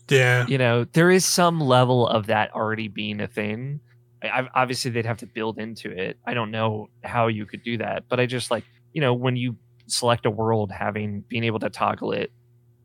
[0.09, 0.45] Yeah.
[0.47, 3.79] you know, there is some level of that already being a thing.
[4.21, 6.17] I, I- obviously, they'd have to build into it.
[6.25, 8.65] I don't know how you could do that, but I just like,
[8.95, 12.31] you know, when you select a world, having being able to toggle it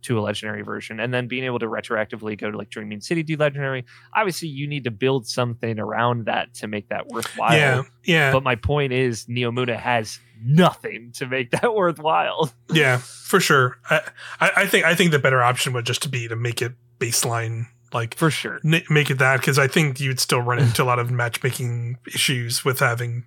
[0.03, 3.23] to a legendary version and then being able to retroactively go to like Dreaming City,
[3.23, 3.85] do legendary.
[4.15, 7.57] Obviously, you need to build something around that to make that worthwhile.
[7.57, 7.83] yeah.
[8.05, 8.33] Yeah.
[8.33, 12.51] But my point is, Neomuna has nothing to make that worthwhile.
[12.73, 13.79] Yeah, for sure.
[13.89, 14.01] I,
[14.41, 17.67] I, I think I think the better option would just be to make it baseline,
[17.93, 18.59] like For sure.
[18.65, 21.99] n- make it that because I think you'd still run into a lot of matchmaking
[22.07, 23.25] issues with having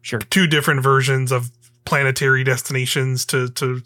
[0.00, 0.20] Sure.
[0.20, 1.50] two different versions of
[1.88, 3.80] planetary destinations to to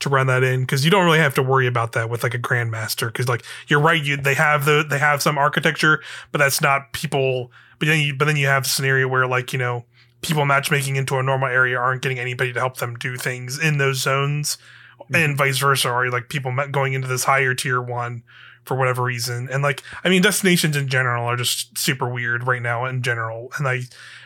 [0.00, 2.32] to run that in because you don't really have to worry about that with like
[2.32, 6.38] a grandmaster because like you're right you they have the they have some architecture but
[6.38, 9.58] that's not people but then you but then you have a scenario where like you
[9.58, 9.84] know
[10.22, 13.76] people matchmaking into a normal area aren't getting anybody to help them do things in
[13.76, 14.56] those zones
[14.98, 15.14] mm-hmm.
[15.14, 18.22] and vice versa or like people going into this higher tier one
[18.64, 19.48] for whatever reason.
[19.50, 23.50] And like i mean destinations in general are just super weird right now in general.
[23.58, 23.80] And i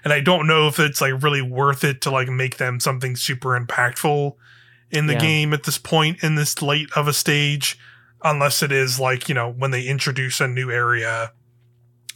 [0.05, 3.16] and i don't know if it's like really worth it to like make them something
[3.16, 4.34] super impactful
[4.91, 5.20] in the Yeah.
[5.20, 7.78] game at this point in this late of a stage
[8.24, 11.32] unless it is like you know when they introduce a new area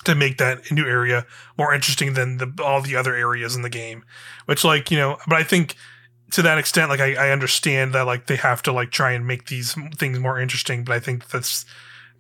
[0.04, 1.26] to make that new area
[1.58, 4.02] more interesting than the, all the other areas in the game.
[4.46, 5.74] Which like you know but i think
[6.32, 9.26] to that extent like I, I understand that like they have to like try and
[9.26, 11.64] make these things more interesting but i think that's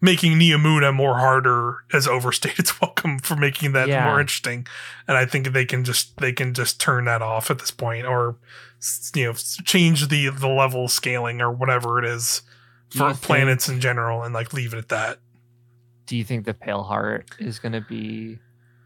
[0.02, 4.04] making Neomuna more harder has overstayed its welcome for making that Yeah.
[4.04, 4.66] more interesting
[5.06, 8.06] and i think they can just they can just turn that off at this point
[8.06, 8.36] or
[9.14, 12.42] you know change the the level scaling or whatever it is
[12.90, 15.18] for think- planets in general and like leave it at that
[16.06, 18.38] Do you think the Pale Heart is going to be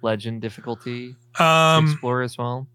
[0.03, 2.67] legend difficulty um explore as well?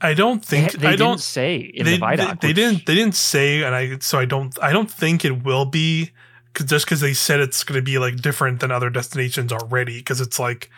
[0.00, 2.16] i don't think they i didn't don't say in they, the Vidoc.
[2.16, 5.24] they, they which- didn't they didn't say and i so i don't i don't think
[5.24, 6.12] it will be
[6.54, 9.98] cause just because they said it's going to be like different than other destinations already
[9.98, 10.70] because it's like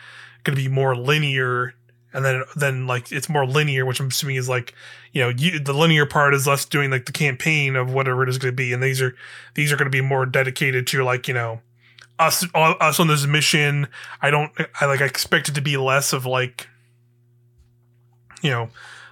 [0.43, 1.73] going to be more linear
[2.13, 4.73] and then then like it's more linear which i'm assuming is like
[5.13, 8.29] you know you, the linear part is less doing like the campaign of whatever it
[8.29, 9.15] is going to be and these are
[9.53, 11.61] these are going to be more dedicated to like you know
[12.21, 13.87] us us on this mission.
[14.21, 16.67] I don't i like i expect it to be less of like
[18.41, 18.69] you know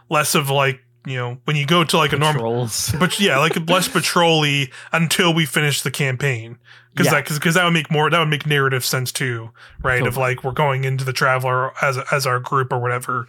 [0.09, 2.93] less of like you know when you go to like a normal Patrols.
[2.99, 6.57] but yeah, like less patrolly until we finish the campaign.
[6.93, 7.21] Because Yeah.
[7.21, 9.51] that because that would make more that would make narrative sense too,
[9.83, 10.05] right?
[10.05, 13.27] Of like we're going into the traveler as as our group or whatever,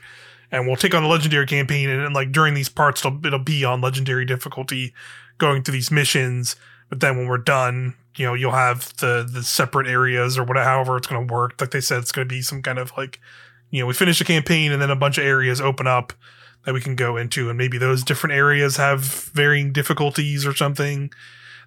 [0.50, 3.38] and we'll take on the legendary campaign, and, then like during these parts, it'll, it'll
[3.38, 4.92] be on legendary difficulty,
[5.38, 6.56] going through these missions.
[6.88, 10.68] But then when we're done, you know, you'll have the the separate areas or whatever,
[10.68, 11.60] however it's going to work.
[11.60, 13.20] Like they said, it's going to be some kind of like,
[13.70, 16.12] you know, we finish the campaign, and then a bunch of areas open up
[16.64, 21.10] that we can go into, and maybe those different areas have varying difficulties or something.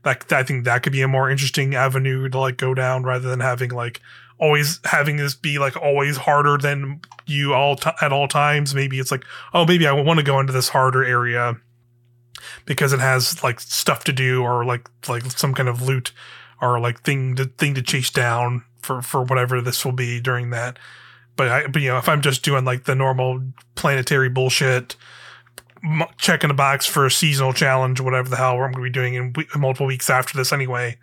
[0.04, 3.30] That I think that could be a more interesting avenue to like go down rather
[3.30, 4.02] than having like
[4.38, 8.76] always having this be like always harder than you all t- at all times.
[8.76, 9.24] Maybe it's like,
[9.54, 11.56] oh, maybe I want to go into this harder area
[12.66, 16.12] because it has like stuff to do or like like some kind of loot
[16.62, 20.50] or like thing to thing to chase down for for whatever this will be during
[20.50, 20.78] that.
[21.36, 23.42] But I, but you know, if I'm just doing like the normal
[23.76, 24.96] planetary bullshit,
[25.84, 28.90] m- checking a box for a seasonal challenge, whatever the hell I'm going to be
[28.90, 30.98] doing in we- multiple weeks after this anyway,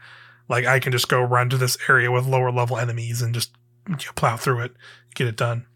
[0.49, 3.53] like I can just go run to this area with lower level enemies and just
[3.89, 4.73] you know, plow through it,
[5.15, 5.67] get it done.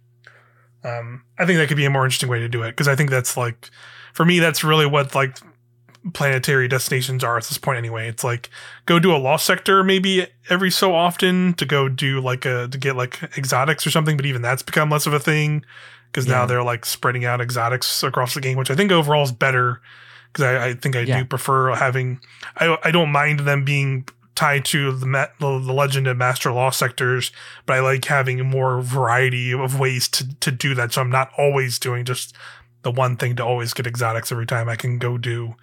[0.84, 2.94] Um, I think that could be a more interesting way to do it because I
[2.94, 3.70] think that's like,
[4.12, 5.38] for me, that's really what like
[6.12, 8.08] planetary destinations are at this point anyway.
[8.08, 8.50] It's like
[8.86, 12.76] go do a lost sector maybe every so often to go do like a to
[12.78, 15.64] get like exotics or something, but even that's become less of a thing
[16.12, 19.32] because now they're like spreading out exotics across the game, which I think overall is
[19.32, 19.80] better
[20.32, 21.18] because I, I think I Yeah.
[21.20, 22.20] do prefer having
[22.56, 26.52] I I don't mind them being tied to the ma- the, the legend and master
[26.52, 27.30] lost sectors,
[27.66, 30.92] but I like having more variety of ways to to do that.
[30.92, 32.34] So I'm not always doing just
[32.82, 34.68] the one thing to always get exotics every time.
[34.68, 35.54] I can go do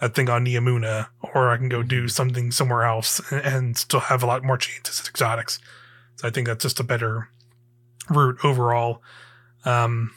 [0.00, 4.00] that thing on Neomuna, or I can go do something somewhere else and, and still
[4.00, 5.58] have a lot more chances at exotics.
[6.16, 7.28] So I think that's just a better
[8.10, 9.02] route overall.
[9.64, 10.12] Um,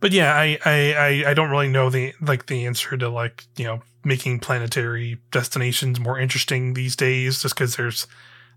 [0.00, 3.44] but yeah, I, I, I, I don't really know the like the answer to like
[3.56, 8.06] you know making planetary destinations more interesting these days, just because there's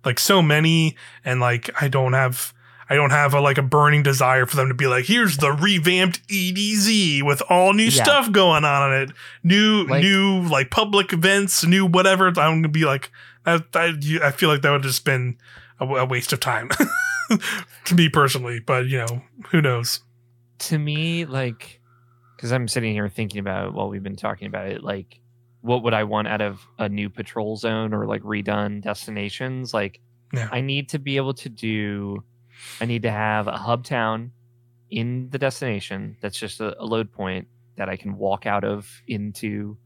[0.04, 2.54] like so many, and like I don't have
[2.90, 5.52] I don't have a like a burning desire for them to be like, here's the
[5.52, 8.04] revamped EDZ with all new Yeah.
[8.04, 9.12] stuff going on in it,
[9.44, 12.28] new Like- new like public events, new whatever.
[12.28, 13.12] I'm gonna be like,
[13.46, 15.38] I, I, I feel like that would just been
[15.80, 16.70] a, a waste of time
[17.86, 18.60] to me personally.
[18.60, 19.22] But you know,
[19.52, 20.02] who knows?
[20.58, 21.82] to me, like,
[22.38, 25.20] because I'm sitting here thinking about while we've been talking about it, like,
[25.62, 29.74] what would I want out of a new patrol zone or like redone destinations?
[29.74, 30.00] Like,
[30.34, 30.48] Yeah.
[30.52, 32.24] I need to be able to do,
[32.82, 34.32] I need to have a hub town
[34.90, 37.48] in the destination that's just a, a load point
[37.78, 39.78] that I can walk out of into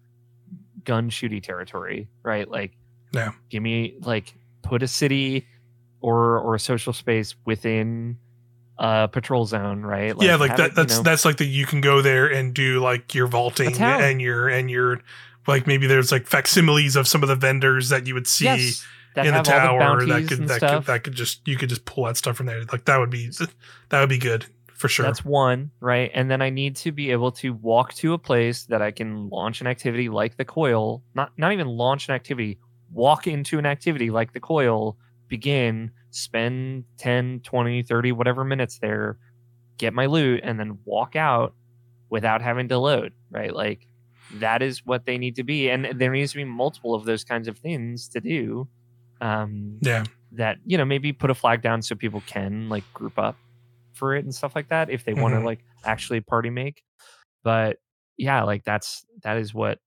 [0.83, 2.49] gun shooty territory, right?
[2.49, 2.73] Like,
[3.13, 3.31] Yeah.
[3.49, 5.47] give me like put a city
[6.01, 8.17] or or a social space within
[8.77, 10.15] a patrol zone, right?
[10.17, 10.59] Like, yeah, like that.
[10.59, 11.45] it, you that's know- that's like that.
[11.45, 15.01] you can go there and do like your vaulting and your and your
[15.47, 18.85] like maybe there's like facsimiles of some of the vendors that you would see yes,
[19.23, 21.69] that in the all the tower that could that could that could just you could
[21.69, 22.63] just pull that stuff from there.
[22.71, 23.29] Like that would be
[23.89, 25.05] that would be good for sure.
[25.05, 26.09] That's one, right?
[26.13, 29.29] And then I need to be able to walk to a place that I can
[29.29, 32.59] launch an activity like the coil, not not even launch an activity,
[32.91, 34.97] walk into an activity like the coil,
[35.27, 39.17] begin, spend 10, 20, 30 whatever minutes there,
[39.77, 41.53] get my loot and then walk out
[42.09, 43.53] without having to load, right?
[43.53, 43.87] Like
[44.35, 47.23] that is what they need to be and there needs to be multiple of those
[47.23, 48.67] kinds of things to do.
[49.21, 50.05] Um yeah.
[50.33, 53.35] that you know maybe put a flag down so people can like group up
[53.93, 56.83] for it and stuff like that if they want to like actually party make
[57.43, 57.77] but
[58.17, 59.79] yeah like that's that is what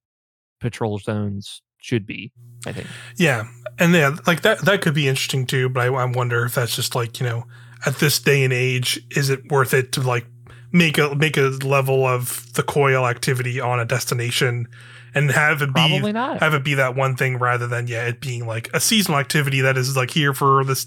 [0.60, 2.30] patrol zones should be
[2.66, 3.44] i think Yeah,
[3.78, 5.68] and yeah, like that that could be interesting too.
[5.68, 7.44] But I, I wonder if that's just like you know,
[7.86, 10.26] at this day and age, is it worth it to like
[10.72, 14.68] make a make a level of the coil activity on a destination
[15.14, 18.06] and have it be probably not have it be that one thing rather than yeah
[18.06, 20.86] it being like a seasonal activity that is like here for this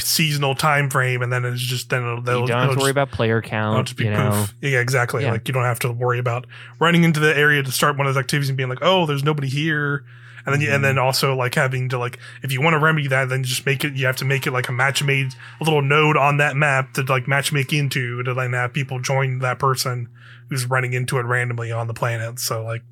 [0.00, 2.82] seasonal time frame and then it's just then it'll, you they'll, don't have to worry
[2.82, 4.54] just- about player count be you know poof.
[4.60, 5.22] Yeah, exactly.
[5.22, 5.32] Yeah.
[5.32, 6.46] Like you don't have to worry about
[6.80, 9.24] running into the area to start one of those activities and being like, oh, there's
[9.24, 10.04] nobody here.
[10.46, 10.82] And then, you, and mm-hmm.
[10.82, 13.82] then also like having to like, if you want to remedy that, then just make
[13.82, 13.94] it.
[13.94, 16.92] You have to make it like a match made, a little node on that map
[16.94, 20.08] to like match make into to then have people join that person
[20.50, 22.38] who's running into it randomly on the planet.
[22.38, 22.82] So like,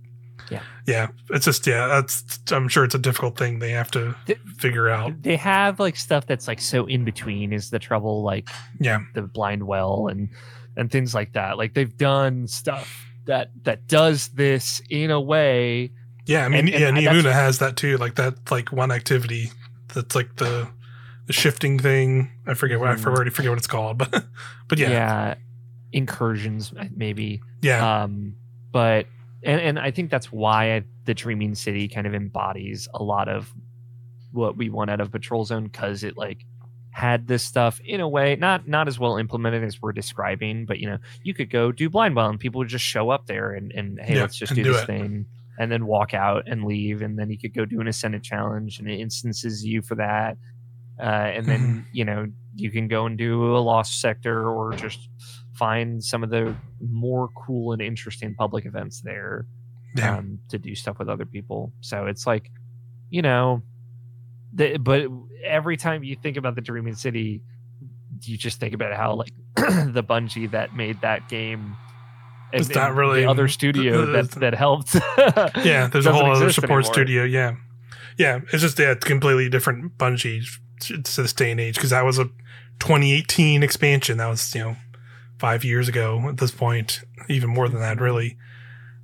[0.52, 0.62] Yeah.
[0.86, 4.14] yeah, it's just yeah, that's I'm sure it's a difficult thing they have to
[4.58, 5.22] figure out.
[5.22, 8.48] they have like stuff that's like so in between is the trouble like
[8.80, 10.28] Yeah, the blind well and
[10.76, 15.92] and things like that like they've done stuff that that does this in a way
[16.26, 16.44] yeah.
[16.44, 17.96] I mean, And- and yeah, Neomuna has that too.
[17.98, 19.50] Like that, like one activity
[19.92, 20.68] that's like the
[21.26, 22.30] the shifting thing.
[22.46, 23.06] I forget what I Mhm.
[23.06, 24.24] already forget what it's called, but
[24.68, 25.34] but yeah, yeah,
[25.92, 28.34] incursions maybe yeah, um
[28.72, 29.06] but
[29.44, 33.28] and and i think that's why I, the dreaming city kind of embodies a lot
[33.28, 33.52] of
[34.32, 36.44] what we want out of patrol zone because it like
[36.90, 40.78] had this stuff in a way not not as well implemented as we're describing but
[40.78, 43.52] you know you could go do blind well and people would just show up there
[43.52, 44.86] and and hey Yeah, let's just do do this it.
[44.86, 45.26] thing
[45.58, 48.78] and then walk out and leave and then you could go do an ascendant challenge
[48.78, 50.36] and it instances you for that
[51.00, 51.80] uh, and then Mm-hmm.
[51.92, 55.08] you know you can go and do a lost sector or just
[55.62, 56.52] find some of the
[56.90, 59.46] more cool and interesting public events there
[59.94, 60.16] yeah.
[60.18, 61.72] um, to do stuff with other people.
[61.82, 62.50] So it's like,
[63.10, 63.62] you know,
[64.52, 65.06] the, but
[65.44, 67.42] every time you think about the Dreaming City,
[68.22, 71.76] you just think about how like the Bungie that made that game.
[72.52, 74.96] It's not really- the other studio that that helped.
[75.64, 76.92] yeah, there's a whole other support anymore.
[76.92, 77.22] studio.
[77.22, 77.54] Yeah,
[78.18, 78.40] yeah.
[78.52, 80.44] It's just yeah, completely different Bungie
[80.80, 82.24] to to this day and age because that was a
[82.80, 84.18] 2018 expansion.
[84.18, 84.76] That was you know
[85.42, 88.36] five years ago at this point, even more than that, really.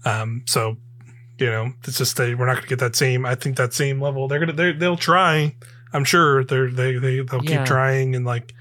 [0.05, 0.76] Um, so
[1.39, 3.26] you know, it's just they we're not going to get that same.
[3.26, 4.28] I think that same level.
[4.28, 5.55] They're gonna they they'll try.
[5.93, 7.59] I'm sure they're they they they'll Yeah.
[7.59, 8.55] keep trying and like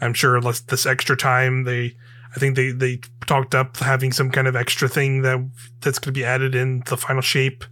[0.00, 1.96] I'm sure less this extra time they.
[2.36, 5.38] I think they, they talked up having some kind of extra thing that
[5.80, 7.64] that's going to be added in the final shape.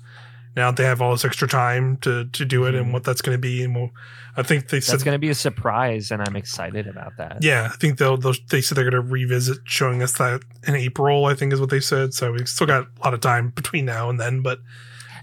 [0.57, 2.93] Now they have all this extra time to, to do it and Mhm.
[2.93, 3.91] what that's going to be, and we'll,
[4.39, 7.39] I think they That's said, going to be a surprise, and I'm excited about that.
[7.43, 10.75] yeah, I think they'll, they'll they said they're going to revisit showing us that in
[10.75, 11.27] April.
[11.27, 12.15] I think is what they said.
[12.15, 14.59] So we still got a lot of time between now and then, but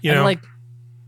[0.02, 0.40] you and know, like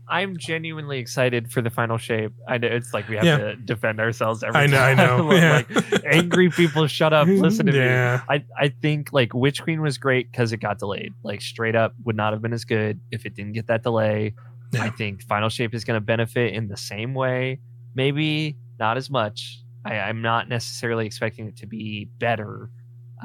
[0.09, 2.31] I'm genuinely excited for the final shape.
[2.47, 3.37] I know it's like we have Yeah.
[3.37, 4.97] to defend ourselves every I know, I time.
[5.27, 5.63] know, I'm yeah.
[5.69, 7.87] like angry people, shut up, listen to me.
[8.29, 11.13] I, I think like Witch Queen was great because it got delayed.
[11.23, 14.33] Like straight up would not have been as good if it didn't get that delay.
[14.71, 14.83] Yeah.
[14.83, 17.59] I think Final Shape is going to benefit in the same way.
[17.95, 19.61] Maybe not as much.
[19.85, 22.69] I, I'm not necessarily expecting it to be better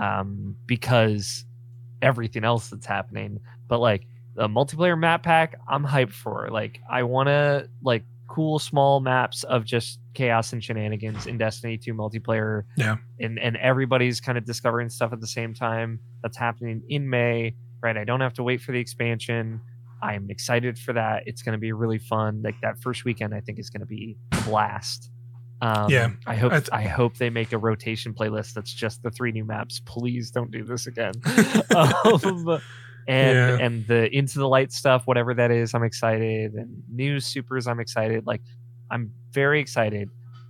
[0.00, 1.44] um, because
[2.00, 3.38] everything else that's happening.
[3.68, 6.48] But like the multiplayer map pack, I'm hyped for.
[6.50, 11.76] Like I want to like cool small maps of just chaos and shenanigans in Destiny
[11.76, 12.62] 2 multiplayer.
[12.76, 12.96] Yeah.
[13.20, 16.00] And and everybody's kind of discovering stuff at the same time.
[16.22, 17.96] That's happening in May, right?
[17.96, 19.60] I don't have to wait for the expansion.
[20.02, 21.24] I'm excited for that.
[21.26, 22.42] It's going to be really fun.
[22.42, 25.10] Like that first weekend I think is going to be a blast.
[25.60, 29.10] Um, Yeah, I hope I I, hope they make a rotation playlist that's just the
[29.10, 29.80] three new maps.
[29.84, 31.12] Please don't do this again.
[31.76, 32.60] um,
[33.08, 33.64] and Yeah.
[33.66, 36.54] and the into the light stuff, whatever that is, I'm excited.
[36.54, 38.26] And new supers, I'm excited.
[38.26, 38.42] Like
[38.90, 40.08] I'm very excited.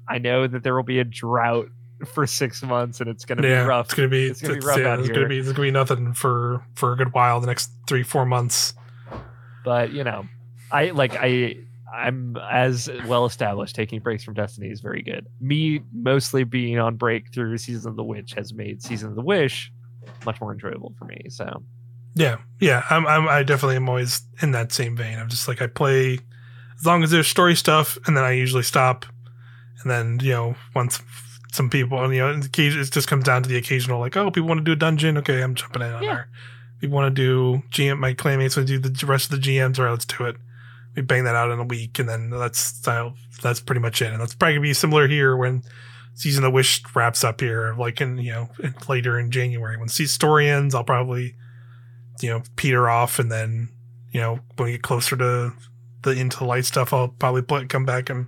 [0.09, 1.69] I know that there will be a drought
[2.13, 3.87] for six months, and it's going to yeah, be rough.
[3.87, 5.15] it's gonna be It's gonna be rough yeah, out it's here.
[5.15, 7.41] gonna be it's gonna be nothing for for a good while.
[7.41, 8.75] The next three four months.
[9.65, 10.25] but you know
[10.73, 11.55] i like i
[11.95, 16.97] i'm as well established taking breaks from destiny is very good me mostly being on
[16.97, 19.71] break through season of the witch has made season of the wish
[20.25, 21.63] much more enjoyable for me so
[22.15, 22.85] Yeah, yeah.
[22.91, 25.19] I'm, I'm I definitely am always in that same vein.
[25.19, 26.19] I'm just like I play
[26.79, 29.07] as long as there's story stuff, and then I usually stop,
[29.83, 31.01] and then you know once
[31.53, 34.57] some people you know it just comes down to the occasional like oh people want
[34.59, 36.15] to do a dungeon okay I'm jumping in on Yeah.
[36.15, 36.29] there.
[36.81, 39.79] People want to do GM my clanmates want to do the rest of the GMs
[39.79, 40.37] all right let's do it.
[40.97, 42.79] We bang that out in a week, and then that's
[43.43, 44.13] that's pretty much it.
[44.13, 45.63] And that's probably gonna be similar here when
[46.15, 48.51] season of the wish wraps up here, like in you know
[48.89, 50.75] later in January when see story ends.
[50.75, 51.35] I'll probably
[52.23, 53.69] you know peter off and then
[54.13, 55.53] you know when we get closer to
[56.03, 58.27] the into the light stuff i'll probably play, come back and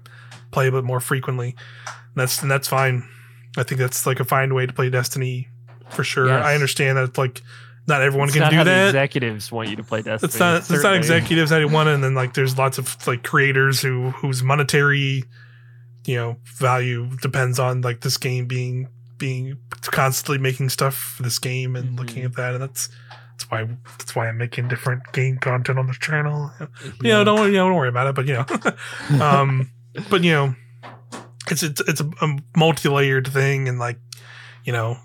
[0.51, 1.57] play a bit more frequently.
[1.86, 3.09] And that's and that's fine.
[3.57, 5.49] I think that's like a fine way to play destiny
[5.90, 6.28] for sure.
[6.28, 6.45] Yes.
[6.45, 7.42] i understand that like
[7.88, 8.86] not everyone it's can not do that.
[8.88, 12.03] executives want you to play destiny it's not it's not executives that want it and
[12.05, 15.24] then like there's lots of like creators who whose monetary
[16.07, 18.88] you know value depends on like this game being
[19.18, 21.99] being constantly making stuff for this game and Mhm.
[21.99, 22.88] looking at that and that's
[23.37, 23.68] that's why
[23.99, 26.51] that's why I'm making different game content on this channel.
[26.61, 26.66] You
[27.03, 27.14] Yeah.
[27.18, 28.14] know, don't worry, you know, don't worry about it.
[28.14, 29.70] But you know, um,
[30.11, 30.55] but you know,
[31.51, 33.99] it's it's it's a, a multi-layered thing, and like
[34.64, 34.97] you know,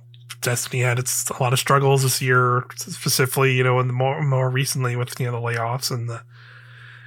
[0.41, 4.21] Destiny had its a lot of struggles this year, specifically you know, and the more
[4.23, 6.21] more recently with you know the layoffs and the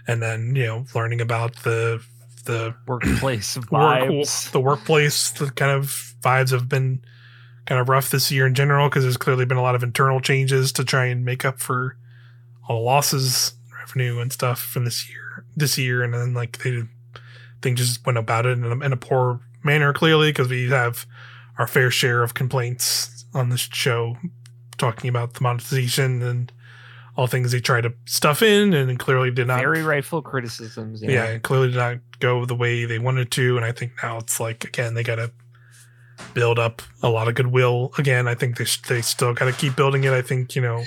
[0.07, 2.03] and then you know learning about the
[2.45, 7.01] the workplace work, vibes the workplace, the kind of vibes have been
[7.67, 10.21] kind of rough this year in general because there's clearly been a lot of internal
[10.21, 11.97] changes to try and make up for
[12.69, 16.83] all the losses, revenue and stuff from this year, this year, and then like they
[17.61, 21.07] things just went about it in a, in a poor manner clearly because we have
[21.59, 24.17] our fair share of complaints on this show
[24.79, 26.53] talking about the monetization and
[27.17, 31.27] all things they try to stuff in and clearly did not very rightful criticisms yeah,
[31.27, 34.41] it clearly did not go the way they wanted to, and I think now it's
[34.41, 35.31] like again they got to
[36.35, 37.93] build up a lot of goodwill.
[37.99, 40.13] Again, I think they they still got to keep building it.
[40.13, 40.85] I think you know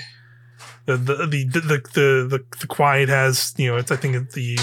[0.86, 4.58] the the the the the, the, the quiet has you know it's I think the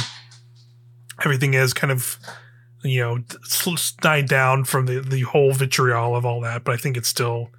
[1.23, 2.17] everything is kind of
[2.83, 3.19] you know
[4.01, 7.49] died down from the the whole vitriol of all that, but I think it's still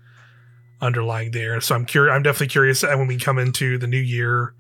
[0.81, 1.61] underlying there.
[1.61, 2.15] So I'm curious.
[2.15, 4.55] I'm definitely curious uh, when we come into the new year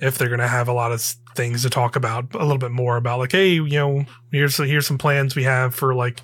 [0.00, 1.00] if they're going to have a lot of
[1.36, 4.86] things to talk about a little bit more about like hey you know here's here's
[4.86, 6.20] some plans we have for like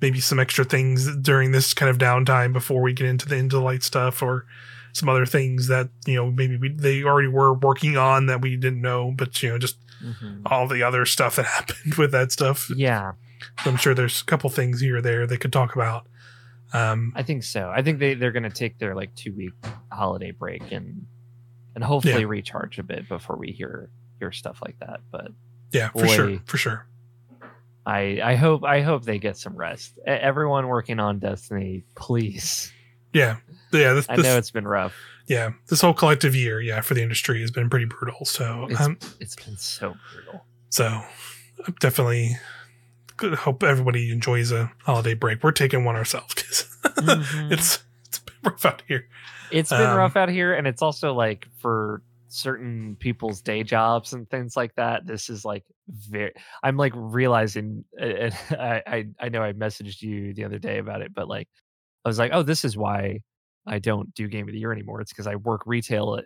[0.00, 3.56] maybe some extra things during this kind of downtime before we get into the into
[3.56, 4.44] the light stuff or
[4.92, 8.56] some other things that you know maybe we, they already were working on that we
[8.56, 10.42] didn't know but you know just Mhm.
[10.46, 13.12] all the other stuff that happened with that stuff yeah
[13.64, 16.06] So i'm sure there's a couple things here or there they could talk about
[16.74, 17.70] um I think so.
[17.74, 19.52] I think they they're going to take their like two week
[19.92, 21.06] holiday break and
[21.74, 22.26] and hopefully Yeah.
[22.28, 23.88] recharge a bit before we hear
[24.18, 25.00] hear stuff like that.
[25.10, 25.28] But
[25.72, 26.86] yeah for sure for sure
[27.86, 29.98] I I hope I hope they get some rest.
[30.06, 32.72] Everyone working on Destiny, please.
[33.12, 33.36] yeah
[33.72, 34.94] yeah this, I this- know it's been rough.
[35.28, 38.80] yeah this whole collective year yeah for the industry has been pretty brutal so It's
[38.80, 40.44] um, it's been so brutal.
[40.70, 40.84] So
[41.66, 42.36] I'm definitely
[43.16, 43.34] good.
[43.34, 45.42] Hope everybody enjoys a holiday break.
[45.42, 46.64] We're taking one ourselves because
[46.96, 47.52] Mhm.
[47.52, 49.08] it's it's been rough out here.
[49.52, 52.02] It's been um, rough out here, and it's also like for
[52.36, 55.06] certain people's day jobs and things like that.
[55.06, 56.32] This is like very.
[56.62, 61.02] I'm like realizing, and I I, I know I messaged you the other day about
[61.02, 61.48] it, but like
[62.04, 63.20] I was like, oh, this is why
[63.66, 65.00] I don't do Game of the Year anymore.
[65.00, 66.20] It's because I work retail.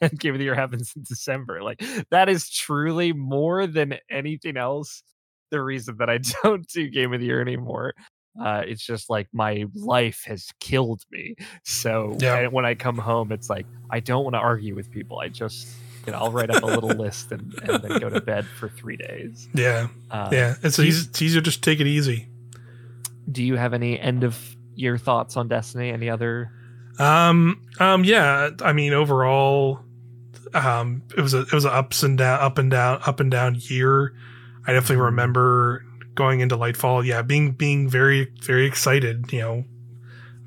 [0.00, 1.62] and Game of the Year happens in December.
[1.62, 5.02] Like that is truly more than anything else.
[5.50, 7.94] The reason that I don't do Game of the Year anymore.
[8.40, 11.34] Uh, it's just like my life has killed me.
[11.64, 12.46] So Yeah.
[12.48, 15.18] When I come home, it's like I don't want to argue with people.
[15.18, 15.68] I just,
[16.06, 18.68] you know, I'll write up a little list and, and then go to bed for
[18.68, 19.48] three days.
[19.54, 20.54] Yeah, Uh, yeah.
[20.62, 21.08] It's easy.
[21.08, 22.28] It's easier to just take it easy.
[23.30, 25.90] Do you have any end of year thoughts on Destiny?
[25.90, 26.50] Any other?
[26.98, 28.50] Um, um, yeah.
[28.62, 29.80] I mean, overall,
[30.54, 33.30] um, it was a it was a ups and down, up and down, up and
[33.30, 34.14] down year.
[34.66, 35.04] I definitely Mhm.
[35.06, 35.84] remember
[36.20, 37.04] going into Lightfall.
[37.04, 39.32] Yeah, being being very very excited.
[39.32, 39.64] You know,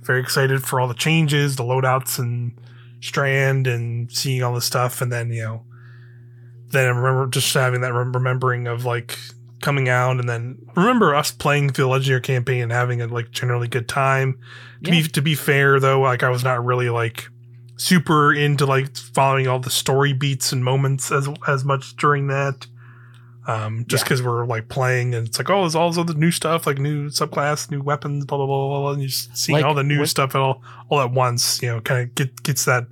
[0.01, 2.51] very excited for all the changes, the loadouts and
[3.01, 5.01] Strand, and seeing all this stuff.
[5.01, 5.63] And then you know,
[6.69, 9.17] then I remember just having that remembering of like
[9.61, 13.31] coming out, and then remember us playing through the legendary campaign and having a like
[13.31, 14.37] generally good time.
[14.83, 15.01] To Yeah.
[15.01, 17.27] be to be fair though, like I was not really like
[17.75, 22.67] super into like following all the story beats and moments as as much during that.
[23.45, 24.05] Um, just Yeah.
[24.05, 26.77] because we're like playing and it's like, oh, there's all this other new stuff, like
[26.77, 29.73] new subclass, new weapons, blah blah blah blah, blah and you just seeing Like, all
[29.73, 32.87] the new what- stuff all all at once, you know, kind of get gets that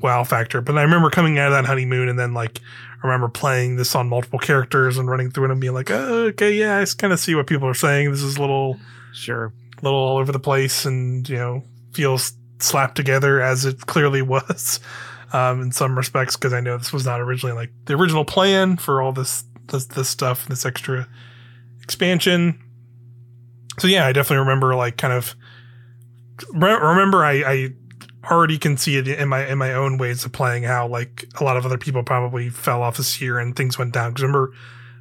[0.00, 0.60] wow factor.
[0.60, 2.60] But I remember coming out of that honeymoon and then like
[3.02, 6.26] I remember playing this on multiple characters and running through it and being like, oh,
[6.26, 8.10] okay, yeah, I kind of see what people are saying.
[8.10, 8.78] This is a little
[9.12, 9.52] Sure.
[9.82, 14.78] little all over the place and you know feels slapped together as it clearly was
[15.32, 18.76] um, in some respects because I know this was not originally like the original plan
[18.76, 21.08] for all this this, this stuff this extra
[21.82, 22.62] expansion.
[23.78, 25.34] So yeah, I definitely remember like kind of
[26.52, 27.68] remember I, I
[28.30, 31.44] already can see it in my in my own ways of playing how like a
[31.44, 34.52] lot of other people probably fell off this year and things went down because remember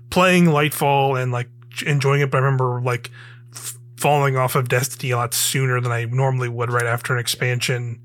[0.09, 1.49] playing Lightfall and like
[1.85, 3.11] enjoying it, but I remember like
[3.53, 7.19] f- falling off of Destiny a lot sooner than I normally would right after an
[7.19, 8.01] expansion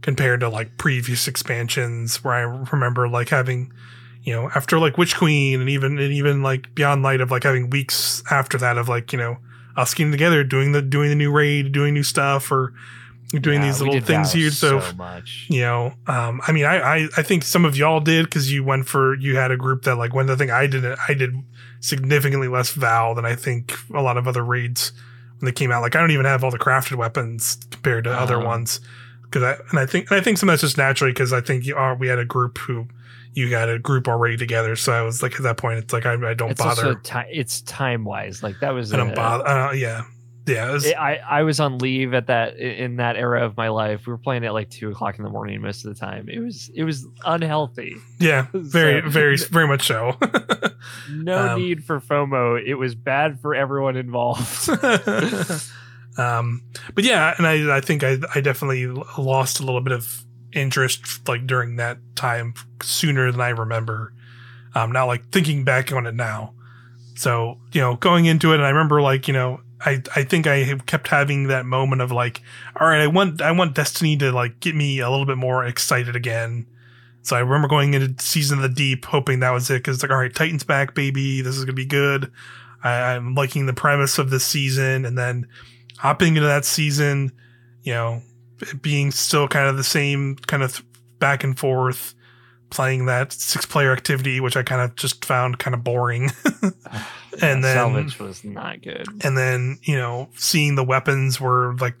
[0.00, 3.72] compared to like previous expansions where I remember like having
[4.24, 7.44] you know after like Witch Queen and even and even like Beyond Light of like
[7.44, 9.38] having weeks after that of like you know
[9.76, 12.72] us getting together doing the doing the new raid doing new stuff or
[13.32, 15.46] doing Yeah, these little things here so, so much.
[15.50, 18.62] you know um i mean I, I i think some of y'all did because you
[18.62, 21.14] went for you had a group that like one of the thing i did i
[21.14, 21.34] did
[21.80, 24.92] significantly less val than i think a lot of other raids
[25.38, 28.10] when they came out like i don't even have all the crafted weapons compared to
[28.12, 28.46] other Uh-huh.
[28.46, 28.80] ones
[29.24, 31.40] because i and i think and i think some of that's just naturally because i
[31.40, 32.86] think you are we had a group who
[33.34, 36.06] you got a group already together so i was like at that point it's like
[36.06, 38.42] i, I don't It's bother ti- it's time wise.
[38.42, 40.04] Like that was i don't bother uh, yeah
[40.46, 43.68] yeah it was, I I was on leave at that in that era of my
[43.68, 44.06] life.
[44.06, 46.28] We were playing at like two o'clock in the morning most of the time.
[46.28, 47.96] It was it was unhealthy.
[48.20, 50.16] yeah very So- very very much so
[51.10, 52.62] No Um, need for FOMO.
[52.64, 54.68] It was bad for everyone involved.
[56.18, 56.62] um,
[56.94, 58.86] but yeah, and I, I think I, I definitely
[59.18, 60.22] lost a little bit of
[60.54, 64.12] interest like during that time sooner than I remember.
[64.74, 66.54] Um, now like thinking back on it now.
[67.16, 70.46] So, you know, going into it and I remember like, you know, I, I think
[70.46, 72.42] I have kept having that moment of like,
[72.80, 75.64] all right, I want I want Destiny to like get me a little bit more
[75.64, 76.66] excited again.
[77.22, 80.10] So I remember going into Season of the Deep, hoping that was it, because like,
[80.10, 81.40] all right, Titan's back, baby.
[81.40, 82.30] This is gonna be good.
[82.82, 85.46] I, I'm liking the premise of this season, and then
[85.98, 87.32] hopping into that season,
[87.82, 88.22] you know,
[88.80, 90.82] being still kind of the same kind of
[91.18, 92.14] back and forth,
[92.70, 96.30] playing that six player activity, which I kind of just found kind of boring.
[97.42, 99.08] And then- salvage was not good.
[99.24, 101.96] and then you know seeing the weapons were like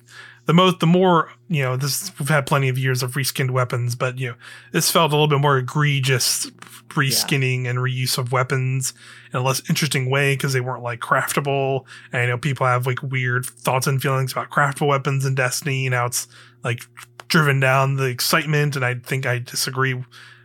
[0.46, 3.94] the most the more you know this we've had plenty of years of reskinned weapons
[3.94, 4.34] but you know
[4.72, 6.50] this felt a little bit more egregious
[6.88, 8.94] reskinning and reuse of weapons
[9.32, 11.84] in a less interesting way because they weren't like craftable.
[12.12, 15.86] And i know people have like weird thoughts and feelings about craftable weapons in destiny
[15.86, 16.28] and how it's
[16.62, 16.82] like
[17.28, 20.02] driven down the excitement and i think i disagree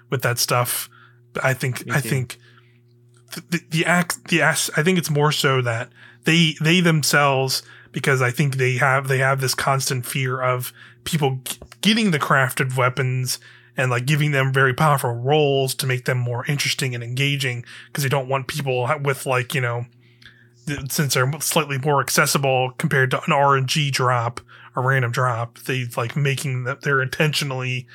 [0.10, 0.90] with that stuff.
[1.34, 2.40] But i think i think
[3.32, 5.90] the the act the act, I think it's more so that
[6.24, 7.62] they they themselves
[7.92, 10.74] because I think they have they have this constant fear of
[11.04, 11.40] people
[11.82, 13.40] getting the crafted weapons
[13.78, 18.04] and like giving them very powerful roles to make them more interesting and engaging because
[18.04, 19.86] they don't want people with like you know
[20.90, 24.42] since they're slightly more accessible compared to an RNG drop
[24.76, 27.88] a random drop they like making that they're intentionally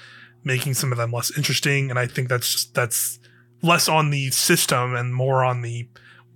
[0.43, 3.19] making some of them less interesting and I think that's just that's
[3.63, 5.89] less on the system and more on the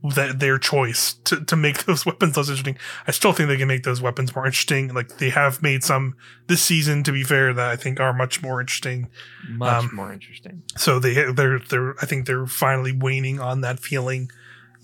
[0.02, 2.78] that their choice to, to make those weapons less interesting.
[3.06, 4.94] I still think they can make those weapons more interesting.
[4.94, 8.42] Like they have made some this season, to be fair, that I think are much
[8.42, 9.08] more interesting.
[9.48, 10.62] Much um, more interesting.
[10.76, 14.30] So they they're they're I think they're finally waning on that feeling.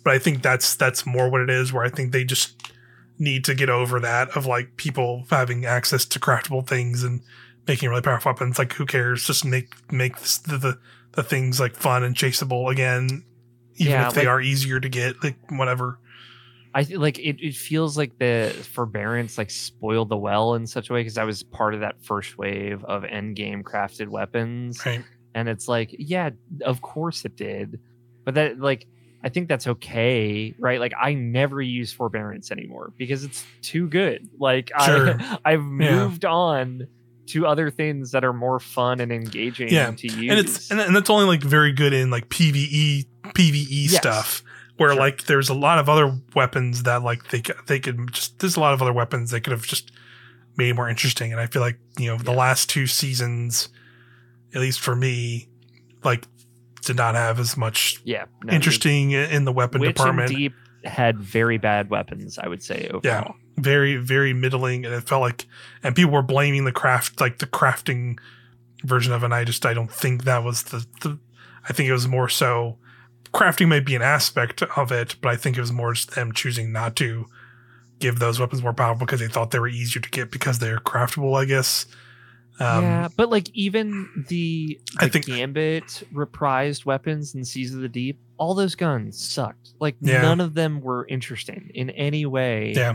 [0.03, 1.73] But I think that's that's more what it is.
[1.73, 2.61] Where I think they just
[3.19, 7.23] need to get over that of like people having access to craftable things and
[7.67, 8.59] making really powerful weapons.
[8.59, 9.25] Like who cares?
[9.25, 10.79] Just make make this, the, the
[11.13, 13.25] the things like fun and chaseable again,
[13.77, 15.23] even Yeah, if they like- are easier to get.
[15.23, 15.99] Like whatever.
[16.77, 20.93] I like it, it feels like the forbearance like spoiled the well in such a
[20.93, 24.85] way because I was part of that first wave of end game crafted weapons.
[24.85, 25.05] Right.
[25.37, 26.31] And it's like, yeah,
[26.65, 27.79] of course it did.
[28.25, 28.87] But that like
[29.23, 30.81] I think that's okay, right?
[30.81, 34.29] Like I never use forbearance anymore because it's too good.
[34.41, 35.17] Like Sure.
[35.21, 35.97] I I've Yeah.
[35.97, 36.89] moved on
[37.27, 39.93] to other things that are more fun and engaging Yeah.
[39.93, 40.29] to use.
[40.31, 43.97] and it's and, and that's only like very good in like PVE PVE Yes.
[43.97, 44.43] stuff
[44.77, 44.99] where Sure.
[44.99, 48.61] like there's a lot of other weapons that like they they could just there's a
[48.61, 49.93] lot of other weapons they could have just
[50.57, 53.69] made more interesting and I feel like you know the last two seasons
[54.55, 55.49] at least for me
[56.05, 56.27] like
[56.85, 60.55] did not have as much yeah, no, interesting in the weapon department Deep
[60.85, 62.39] had very bad weapons.
[62.39, 63.37] I would say overall.
[63.57, 65.47] very very middling and it felt like
[65.83, 68.19] and people were blaming the craft like the crafting
[68.83, 71.19] version of it and i just i don't think that was the, the
[71.69, 72.77] i think it was more so
[73.35, 76.33] crafting might be an aspect of it but i think it was more just them
[76.33, 77.27] choosing not to
[77.99, 80.79] give those weapons more power because they thought they were easier to get because they're
[80.79, 81.87] craftable i guess
[82.61, 87.83] um, yeah, but like even the, the I think- Gambit reprised weapons in Season of
[87.83, 89.71] the Deep, all those guns sucked.
[89.81, 90.23] Like Yeah.
[90.23, 92.73] none of them were interesting in any way.
[92.77, 92.95] yeah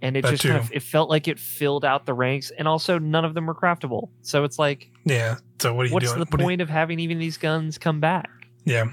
[0.00, 2.68] and it that just kind of it felt like it filled out the ranks, and
[2.68, 4.10] also none of them were craftable.
[4.22, 6.60] So it's like, yeah so what are you what's doing the What are you- point
[6.60, 8.30] of having even these guns come back?
[8.64, 8.92] Yeah,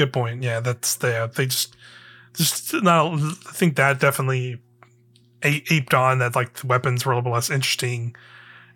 [0.00, 0.42] good point.
[0.42, 1.76] Yeah, that's the they just
[2.34, 3.14] just not.
[3.14, 4.60] I think that definitely
[5.42, 6.34] aped on that.
[6.34, 8.14] Like the weapons were a little less interesting,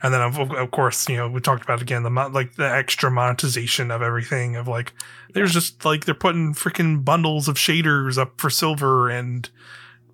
[0.02, 2.70] and then of, of course you know we talked about again the mo- like the
[2.70, 4.92] extra monetization of everything of like
[5.32, 9.50] there's just like they're putting freaking bundles of shaders up for silver and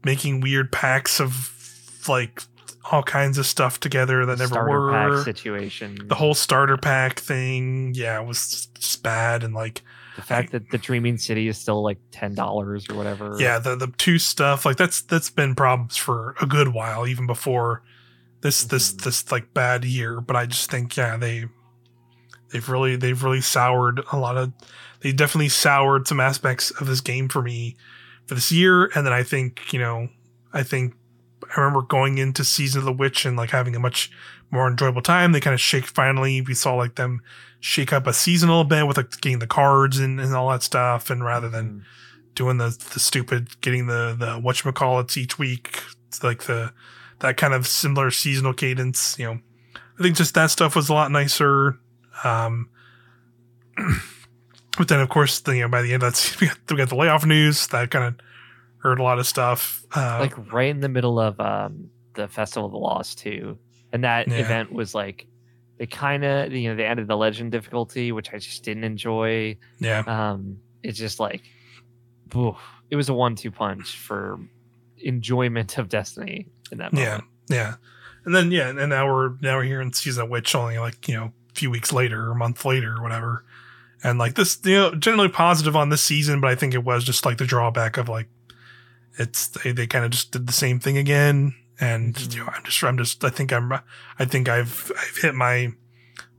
[0.04, 1.52] making weird packs of
[2.08, 2.42] like
[2.92, 5.98] all kinds of stuff together that never Starter were pack situation.
[6.08, 9.82] the whole starter pack thing yeah was just bad and like
[10.16, 13.36] the fact that the Dreaming City is still like ten dollars or whatever.
[13.38, 17.26] yeah the the two stuff like that's that's been problems for a good while even
[17.26, 17.82] before
[18.42, 19.02] this this Mhm.
[19.04, 21.44] this like bad year but i just think yeah they
[22.52, 24.52] they've really they've really soured a lot of
[25.00, 27.76] they definitely soured some aspects of this game for me
[28.26, 30.08] for this year and then i think you know
[30.52, 30.94] i think
[31.56, 34.11] i remember going into season of the witch and like having a much
[34.51, 35.32] more enjoyable time.
[35.32, 37.20] They kind of shake finally we saw like them
[37.61, 40.48] shake up a season a little bit with like getting the cards and, and all
[40.51, 42.34] that stuff and rather than Mhm.
[42.34, 46.72] doing the the stupid getting the the whatchamacallits each week it's like the
[47.20, 49.40] that kind of similar seasonal cadence you know.
[49.98, 51.78] I think just that stuff was a lot nicer
[52.24, 52.70] um
[54.78, 56.59] but then of course the, you know by the end of that season, we got,
[56.70, 57.66] we got the layoff news.
[57.68, 58.14] That kind of
[58.78, 62.66] hurt a lot of stuff uh like right in the middle of um the Festival
[62.66, 63.59] of the Lost too,
[63.93, 64.36] and that Yeah.
[64.36, 65.26] event was like
[65.78, 69.57] they kind of you know they added the legend difficulty, which I just didn't enjoy.
[69.78, 70.01] yeah.
[70.07, 71.43] Um, it's just like,
[72.36, 72.57] oof,
[72.91, 74.38] it was a one-two punch for
[74.99, 77.74] enjoyment of Destiny in that yeah yeah.
[78.24, 81.09] And then yeah and now we're now we're here in season of witch only like
[81.09, 83.45] you know a few weeks later or a month later or whatever.
[84.05, 87.05] And like this you know generally positive on this season but i think it was
[87.05, 88.28] just like the drawback of like
[89.18, 92.34] it's they, they kind of just did the same thing again and Mhm.
[92.34, 95.72] you know i'm just i'm just i think i'm i think i've i've hit my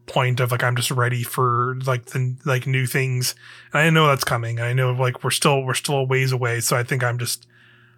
[0.05, 3.33] point of like i'm just ready for like the like new things.
[3.73, 4.59] And i know that's coming.
[4.59, 6.59] I know like we're still we're still a ways away.
[6.59, 7.47] So i think i'm just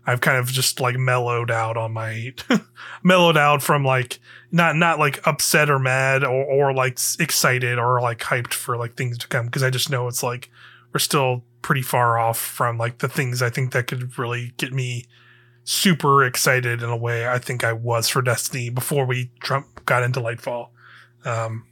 [0.05, 2.33] i've kind of just like mellowed out on my
[3.03, 4.19] mellowed out from like
[4.51, 8.95] not not like upset or mad or, or like excited or like hyped for like
[8.95, 9.45] things to come.
[9.45, 10.49] Because i just know it's like
[10.93, 14.73] we're still pretty far off from like the things i think that could really get
[14.73, 15.05] me
[15.65, 20.03] super excited in a way i think i was for destiny before we trump got
[20.03, 20.69] into lightfall
[21.25, 21.65] um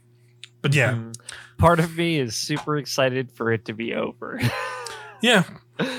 [0.62, 1.14] but yeah Mhm.
[1.58, 4.40] Part of me is super excited for it to be over.
[5.22, 5.44] yeah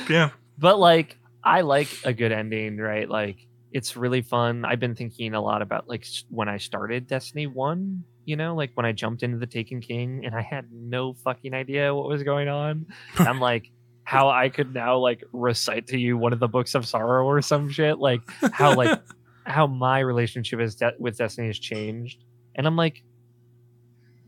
[0.09, 3.09] yeah but like I like a good ending, right?
[3.09, 3.37] Like
[3.71, 4.65] it's really fun.
[4.65, 8.71] I've been thinking a lot about like when I started Destiny 1, you know, like
[8.75, 12.23] when I jumped into the Taken King and I had no fucking idea what was
[12.23, 12.87] going on.
[13.19, 13.71] I'm like
[14.03, 17.41] how I could now like recite to you one of the books of sorrow or
[17.41, 19.01] some shit, like how like
[19.45, 22.23] how my relationship is de- with Destiny has changed.
[22.55, 23.03] And I'm like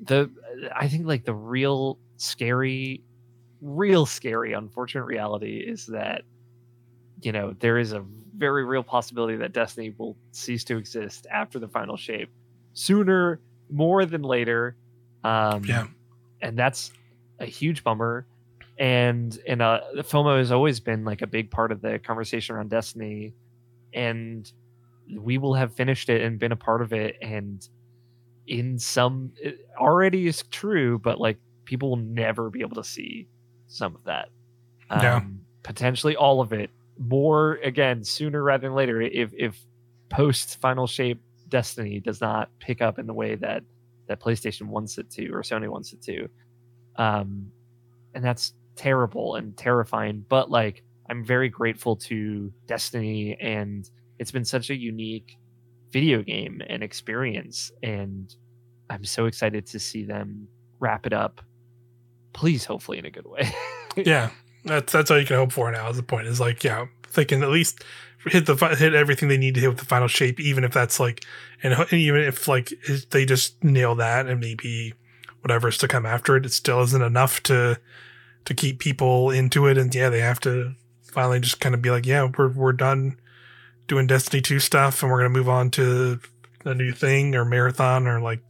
[0.03, 0.29] the
[0.75, 3.01] I think like the real scary
[3.61, 6.23] real scary unfortunate reality is that
[7.21, 8.03] you know there is a
[8.37, 12.29] very real possibility that destiny will cease to exist after the final shape
[12.73, 13.39] sooner
[13.71, 14.75] more than later
[15.23, 15.87] um Yeah.
[16.41, 16.91] and that's
[17.39, 18.27] a huge bummer
[18.77, 22.69] and and uh fomo has always been like a big part of the conversation around
[22.69, 23.33] destiny.
[23.93, 24.51] And
[25.19, 27.17] we will have finished it and been a part of it.
[27.21, 27.67] And
[28.47, 33.27] in some it already is true but like people will never be able to see
[33.67, 34.29] some of that.
[34.89, 35.21] Um, Yeah.
[35.63, 36.71] potentially all of it.
[36.99, 39.01] More again sooner rather than later.
[39.01, 39.65] If if
[40.09, 43.63] post final shape destiny does not pick up in the way that
[44.07, 46.27] that playstation wants it to or sony wants it to
[46.97, 47.51] um
[48.13, 54.45] and that's terrible and terrifying but like i'm very grateful to destiny and it's been
[54.45, 55.37] such a unique
[55.91, 58.35] video game and experience and
[58.89, 60.47] i'm so excited to see them
[60.79, 61.41] wrap it up
[62.33, 63.49] please hopefully in a good way.
[63.95, 64.31] Yeah
[64.65, 67.23] that's that's all you can hope for now is the point is like yeah they
[67.23, 67.83] can at least
[68.25, 70.99] hit the hit everything they need to hit with the final shape even if that's
[70.99, 71.23] like
[71.63, 72.73] and ho- even if like
[73.11, 74.93] they just nail that and maybe
[75.41, 77.79] whatever's to come after it it still isn't enough to
[78.45, 80.75] to keep people into it and yeah they have to
[81.15, 83.17] finally just kind of be like, yeah, we're we're done
[83.87, 86.19] doing Destiny 2 stuff and we're to move on to
[86.65, 88.41] a new thing or marathon or like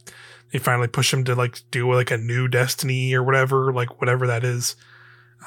[0.50, 4.26] they finally push them to like do like a new Destiny or whatever, like whatever
[4.26, 4.74] that is.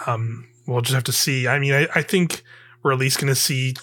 [0.08, 1.48] Um, we'll just have to see.
[1.48, 2.44] I mean, I, I think
[2.82, 3.74] we're at least to see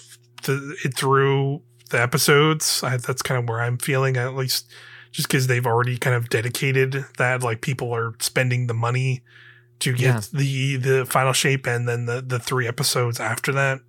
[0.43, 1.61] the, it through
[1.91, 2.81] the episodes.
[2.83, 4.71] I, that's kind of where I'm feeling at least
[5.11, 9.21] just because they've already kind of dedicated that like people are spending the money
[9.79, 10.21] to get Yeah.
[10.33, 13.79] the the final shape and then the the three episodes after that.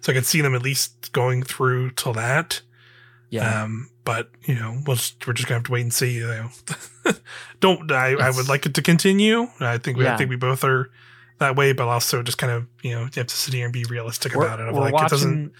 [0.00, 2.62] So i could see them at least going through till that.
[3.30, 3.62] Yeah.
[3.62, 6.26] um but you know we'll just, we're just gonna have to wait and see you
[6.26, 6.50] know.
[7.60, 9.48] Don't I, I would like it to continue.
[9.60, 10.90] I think we i think we both are
[11.38, 13.72] that way but also just kind of you know you have to sit here and
[13.72, 14.68] be realistic we're, about it.
[14.68, 15.52] Of we're like it doesn't watching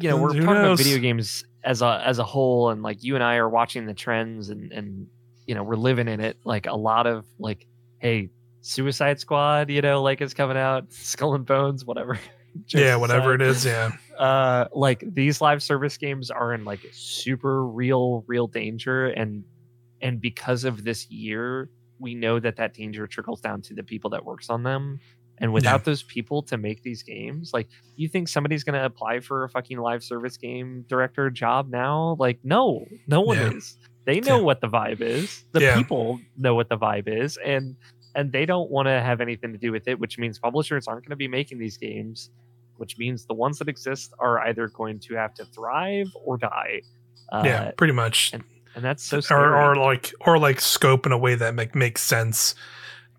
[0.00, 3.02] you know we're who talking about video games as a as a whole and like
[3.02, 5.06] you and i are watching the trends and and
[5.46, 6.38] you know we're living in it.
[6.44, 7.66] Like a lot of like
[8.04, 8.28] hey
[8.60, 10.84] suicide squad you know like is coming out.
[10.92, 12.18] Skull and bones whatever.
[12.68, 13.90] Yeah whatever it is yeah.
[14.16, 19.42] Uh like these live service games are in like super real real danger and
[20.00, 24.10] and because of this year we know that that danger trickles down to the people
[24.10, 25.00] that works on them.
[25.38, 29.18] And without those people to make these games like you think somebody's going to apply
[29.18, 32.14] for a fucking live service game director job now?
[32.20, 33.50] Like no no one Yeah.
[33.54, 33.76] is.
[34.04, 34.42] They know Yeah.
[34.44, 35.44] what the vibe is.
[35.50, 35.76] The Yeah.
[35.76, 37.36] people know what the vibe is.
[37.44, 37.74] And
[38.14, 41.02] and they don't want to have anything to do with it which means publishers aren't
[41.04, 42.30] going to be making these games
[42.76, 46.80] which means the ones that exist are either going to have to thrive or die
[47.32, 48.32] uh, yeah pretty much
[48.76, 49.40] and that's so scary.
[49.44, 52.54] or, or like or like scope in a way that make, makes sense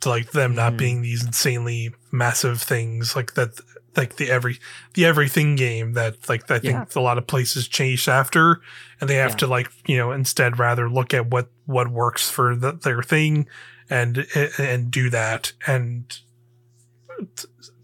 [0.01, 0.77] to like them not Mhm.
[0.77, 3.59] being these insanely massive things like that
[3.95, 4.59] like the every
[4.95, 6.85] the everything game that like I think Yeah.
[6.95, 8.59] a lot of places chase after
[8.99, 9.37] and they have Yeah.
[9.37, 13.47] to like you know instead rather look at what what works for the, their thing
[13.89, 14.25] and
[14.57, 16.19] and do that and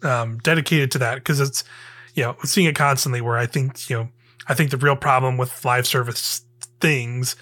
[0.03, 1.63] um dedicated to that because it's
[2.15, 4.09] you know seeing it constantly where I think you know
[4.47, 6.43] I think the real problem with live service
[6.79, 7.35] things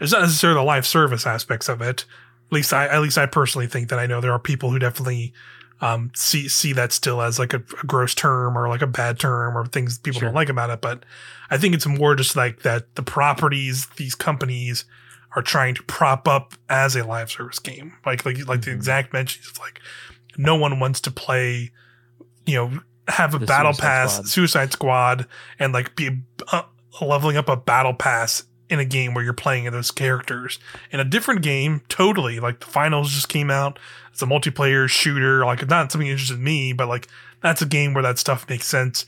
[0.00, 2.04] is not necessarily the live service aspects of it.
[2.48, 4.78] At least I, at least I personally think that I know there are people who
[4.78, 5.32] definitely
[5.80, 9.18] um, see see that still as like a, a gross term or like a bad
[9.18, 10.28] term or things people Sure.
[10.28, 10.80] don't like about it.
[10.80, 11.04] But
[11.50, 14.86] I think it's more just like that the properties these companies
[15.36, 17.92] are trying to prop up as a live service game.
[18.04, 18.74] Like like like the Mhm.
[18.74, 19.80] exact mention is like
[20.36, 21.70] no one wants to play,
[22.46, 24.28] you know, have a The battle Suicide pass, Squad.
[24.28, 25.26] Suicide Squad,
[25.58, 26.22] and like be
[26.52, 26.62] uh,
[27.00, 30.58] leveling up a battle pass in a game where you're playing those characters
[30.90, 33.78] in a different game totally like the finals just came out
[34.10, 37.06] it's a multiplayer shooter like not something interested in me but like
[37.42, 39.06] that's a game where that stuff makes sense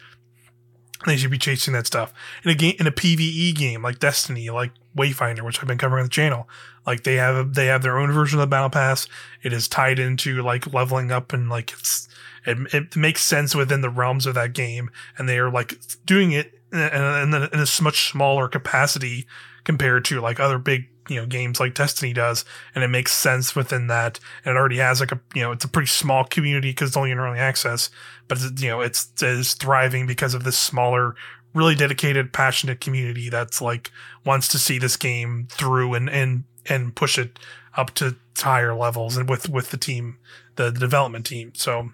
[1.06, 2.12] they should be chasing that stuff.
[2.44, 6.00] In a game in a pve game like destiny like wayfinder which i've been covering
[6.00, 6.48] on the channel
[6.88, 9.06] like they have they have their own version of the battle pass.
[9.42, 12.08] It is tied into like leveling up and like it's
[12.46, 16.32] it, it makes sense within the realms of that game and they are like doing
[16.32, 19.26] it in in in a much smaller capacity
[19.64, 22.44] compared to like other big you know games like destiny does
[22.74, 25.64] and it makes sense within that and it already has like a you know it's
[25.64, 27.90] a pretty small community because it's only in early access
[28.28, 31.14] but you know it's it's thriving because of this smaller
[31.54, 33.90] really dedicated passionate community that's like
[34.24, 37.38] wants to see this game through and and and push it
[37.76, 40.18] up to higher levels and with with the team
[40.56, 41.52] the, the development team.
[41.54, 41.90] So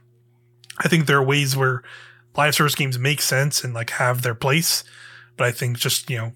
[0.79, 1.83] i think there are ways where
[2.37, 4.83] live service games make sense and like have their place
[5.37, 6.33] but i think just you know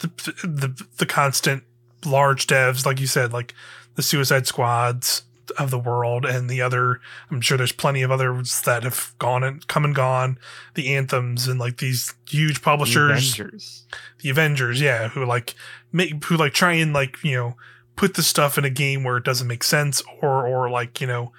[0.00, 0.08] the,
[0.42, 1.62] the the constant
[2.04, 3.54] large devs like you said like
[3.94, 5.22] the suicide squads
[5.58, 7.00] of the world and the other
[7.30, 10.38] i'm sure there's plenty of others that have gone and come and gone.
[10.74, 13.38] The anthems and like these huge The publishers.
[13.38, 13.84] Avengers.
[14.20, 15.54] the Avengers, yeah, who like
[15.92, 17.56] make who like try and like you know
[17.96, 21.06] put the stuff in a game where it doesn't make sense, or or like you
[21.06, 21.32] know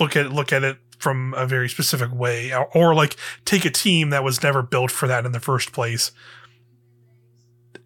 [0.00, 3.70] look at look at it from a very specific way, or, or like take a
[3.70, 6.10] team that was never built for that in the first place,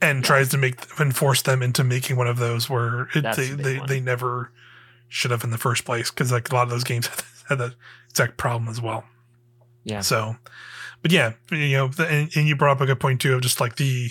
[0.03, 3.49] and tries to make and force them into making one of those where it, they
[3.49, 3.87] they, one.
[3.89, 4.51] they never
[5.09, 7.09] should have in the first place because like a lot of those games
[7.49, 7.75] had that
[8.11, 9.05] exact problem as well.
[9.85, 10.01] Yeah.
[10.01, 10.37] So,
[11.03, 13.41] but yeah, you know, the- and, and you brought up a good point too of
[13.43, 14.11] just like the,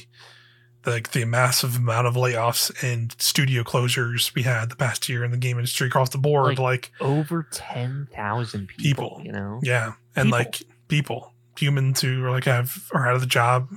[0.83, 5.23] the like the massive amount of layoffs and studio closures we had the past year
[5.23, 6.59] in the game industry across the board.
[6.59, 9.21] Like, Like, Over ten thousand people, People.
[9.23, 9.59] You know.
[9.63, 10.37] yeah, and people.
[10.39, 13.69] like people, humans who are like have are out of the job,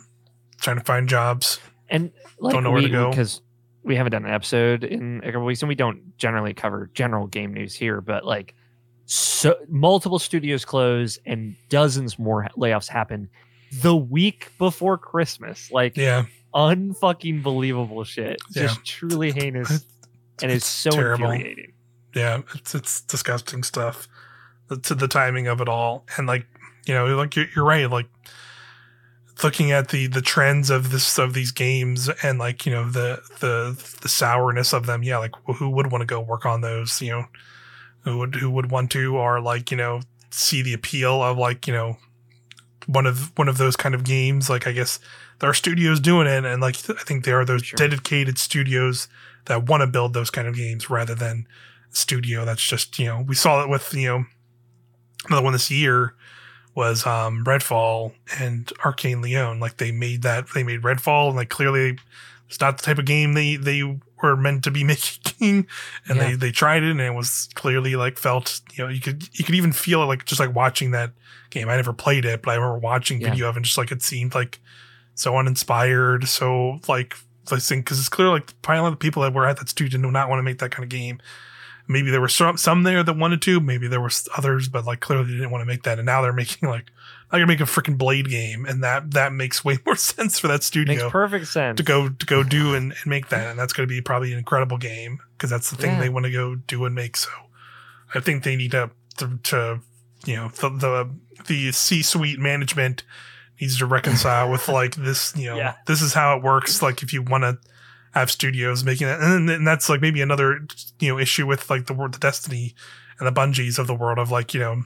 [0.61, 1.61] trying to find jobs.
[1.89, 3.11] And like Don't know where we, to go.
[3.11, 3.41] because
[3.83, 7.27] we haven't done an episode in a couple weeks, and we don't generally cover general
[7.27, 8.55] game news here, but like
[9.07, 13.29] so multiple studios close and dozens more layoffs happen
[13.83, 15.71] the week before Christmas.
[15.71, 16.25] Like Yeah,
[16.55, 18.41] unfucking believable shit.
[18.55, 18.63] Yeah.
[18.63, 19.85] Just truly heinous
[20.43, 21.31] and it's so terrible.
[21.31, 21.73] infuriating.
[22.15, 24.09] yeah, it's it's disgusting stuff.
[24.69, 26.47] The, to the timing of it all, and like
[26.87, 27.91] you know, like you're, you're right.
[27.91, 28.07] Like
[29.43, 33.21] looking at the the trends of this of these games and like you know the
[33.41, 35.03] the the sourness of them.
[35.03, 37.01] Yeah, like who would want to go work on those?
[37.03, 37.25] You know,
[38.03, 41.67] who would who would want to or like you know see the appeal of like
[41.67, 41.97] you know
[42.87, 44.49] one of one of those kind of games.
[44.51, 44.99] Like I guess
[45.41, 47.77] there are studios doing it, and like I think there are those Sure.
[47.77, 49.09] dedicated studios
[49.47, 51.47] that want to build those kind of games rather than
[51.93, 54.25] a studio that's just you know we saw it with you know
[55.27, 56.15] another one this year
[56.75, 59.61] was um Redfall and Arkane Lyon.
[59.61, 61.99] Like they made that they made Redfall and like clearly
[62.49, 63.83] it's not the type of game they they
[64.23, 65.67] were meant to be making
[66.09, 66.29] and Yeah.
[66.31, 69.45] they they tried it and it was clearly like felt you know you could you
[69.45, 71.11] could even feel it like just like watching that
[71.51, 73.31] game i never played it but i remember watching Yeah.
[73.31, 74.61] video of it and just like it seemed like
[75.15, 77.15] so uninspired so like
[77.53, 79.69] I think because it's clear like probably a lot of people that were at that
[79.69, 81.21] studio did not want to make that kind of game
[81.89, 85.01] maybe there were some some there that wanted to maybe there were others but like
[85.01, 86.87] clearly they didn't want to make that and now they're making like
[87.33, 90.49] now you're making a freaking blade game and that that makes way more sense for
[90.49, 91.77] that studio Makes perfect sense.
[91.77, 94.33] to go to go do and, and make that and that's going to be probably
[94.33, 96.01] an incredible game because that's the thing Yeah.
[96.01, 97.29] they want to go do and make so
[98.15, 99.81] i think they need to to, to
[100.25, 101.11] you know the the,
[101.47, 103.03] the c-suite management
[103.61, 105.75] needs to reconcile with like this you know Yeah.
[105.87, 107.59] this is how it works like if you want to
[108.15, 110.67] have studios making it and, and that's like maybe another
[111.01, 112.75] you know issue with like the world, the destiny
[113.19, 114.83] and the Bungies of the world of like you know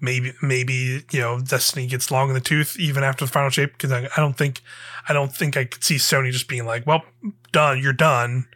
[0.00, 3.72] maybe maybe you know destiny gets long in the tooth even after the final shape.
[3.72, 4.62] Because I, I don't think
[5.08, 7.04] i don't think i could see sony just being like well
[7.52, 8.46] done you're done.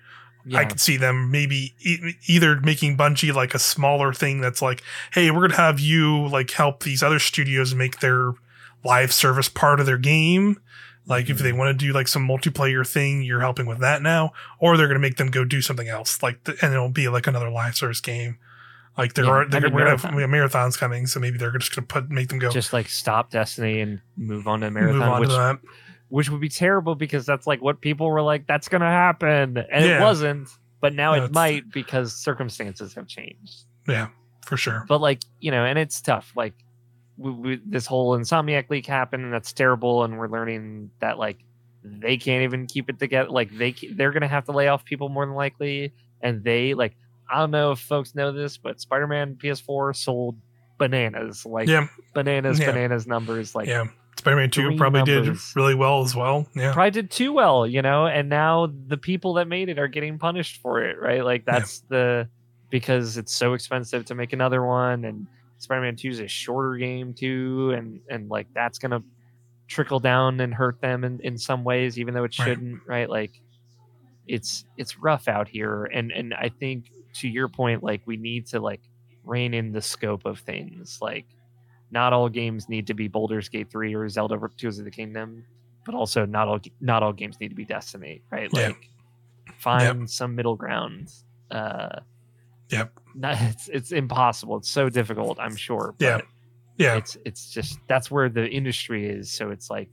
[0.52, 4.82] I could see them maybe e- either making Bungie like a smaller thing that's like,
[5.12, 8.32] hey, we're gonna have you like help these other studios make their
[8.82, 10.58] live service part of their game.
[11.10, 14.32] Like if they want to do like some multiplayer thing, you're helping with that now,
[14.60, 17.26] or they're gonna make them go do something else, like th- and it'll be like
[17.26, 18.38] another live service game.
[18.96, 21.86] Like there Yeah, are they're, we're gonna have marathons coming, so maybe they're just gonna
[21.86, 25.20] put make them go just like stop Destiny and move on to move Marathon, on
[25.20, 25.58] which to that.
[26.10, 29.84] which would be terrible because that's like what people were like, that's gonna happen, and
[29.84, 29.98] Yeah.
[29.98, 30.48] it wasn't.
[30.80, 33.64] But now No, it might because circumstances have changed.
[33.88, 34.08] Yeah,
[34.46, 34.84] for sure.
[34.88, 36.32] But like you know, and it's tough.
[36.36, 36.54] Like
[37.20, 40.04] we, we, this whole Insomniac leak happened, and that's terrible.
[40.04, 41.38] And we're learning that like
[41.84, 43.30] they can't even keep it together.
[43.30, 46.96] Like they they're gonna have to lay off people more than likely, and they like
[47.30, 50.36] I don't know if folks know this, but Spider-Man PS4 sold
[50.78, 52.72] bananas, like Yeah, bananas, Yeah.
[52.72, 53.84] bananas numbers, like yeah.
[54.18, 55.26] Spider-Man Two probably numbers.
[55.28, 56.46] did really well as well.
[56.54, 59.88] Yeah, probably did too well, you know, and now the people that made it are
[59.88, 61.24] getting punished for it, right?
[61.24, 61.52] Like Yeah.
[61.60, 62.28] that's the
[62.70, 65.26] because it's so expensive to make another one and
[65.60, 69.02] Spider-Man 2 is a shorter game too and and like that's going to
[69.68, 73.08] trickle down and hurt them in, in some ways even though it shouldn't, right?
[73.08, 73.40] Like
[74.26, 78.46] it's it's rough out here and and I think to your point like we need
[78.48, 78.80] to like
[79.24, 81.26] rein in the scope of things like
[81.90, 85.44] not all games need to be Baldur's Gate 3 or Zelda Tears of the Kingdom,
[85.84, 88.52] but also not all not all games need to be Destiny, right?
[88.52, 88.88] Like
[89.58, 91.12] find some middle ground.
[91.50, 92.00] Uh
[92.70, 92.92] Yep.
[93.22, 94.56] It's it's impossible.
[94.58, 95.94] It's so difficult, I'm sure.
[95.98, 96.20] Yeah.
[96.78, 99.90] yeah, It's it's just that's where the industry is, so it's like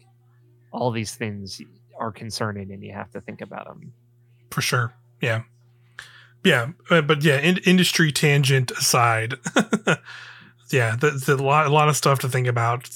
[0.71, 1.59] all these things
[1.99, 3.91] are concerning and you have to think about them.
[4.51, 4.93] for sure.
[5.21, 5.41] Yeah,
[6.43, 9.33] yeah, uh, but yeah, in, industry tangent aside,
[10.71, 12.89] yeah, there's a lot, a lot of stuff to think about.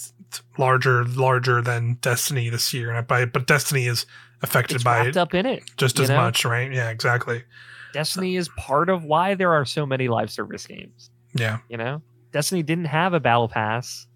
[0.58, 4.06] Larger, larger than Destiny this year, and by but Destiny is
[4.42, 5.64] affected It's by it up in it.
[5.76, 6.16] just as know?
[6.16, 6.72] much, right?
[6.72, 7.44] Yeah, exactly.
[7.94, 11.10] Destiny is part of why there are so many live service games.
[11.34, 12.02] Yeah, you know?
[12.32, 14.08] Destiny didn't have a battle pass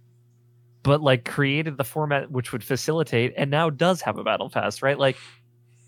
[0.84, 4.82] but like created the format which would facilitate and now does have a battle pass
[4.84, 5.00] right?
[5.00, 5.18] Like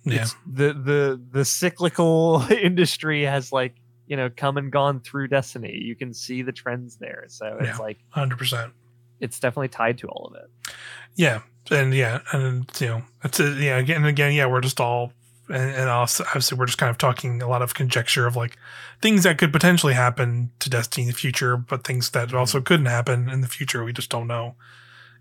[0.05, 3.75] yeah, it's the the the cyclical industry has like
[4.07, 5.77] you know come and gone through destiny.
[5.81, 7.25] You can see the trends there.
[7.27, 7.77] So it's Yeah.
[7.77, 8.73] like hundred percent.
[9.19, 10.73] it's definitely tied to all of it.
[11.15, 11.41] Yeah,
[11.71, 15.11] and yeah, and you know, it's a, yeah, again and again, yeah, we're just all,
[15.49, 18.57] and, and also obviously we're just kind of talking a lot of conjecture of like
[19.01, 22.37] things that could potentially happen to Destiny in the future, but things that mm-hmm.
[22.37, 23.83] also couldn't happen in the future.
[23.83, 24.55] We just don't know,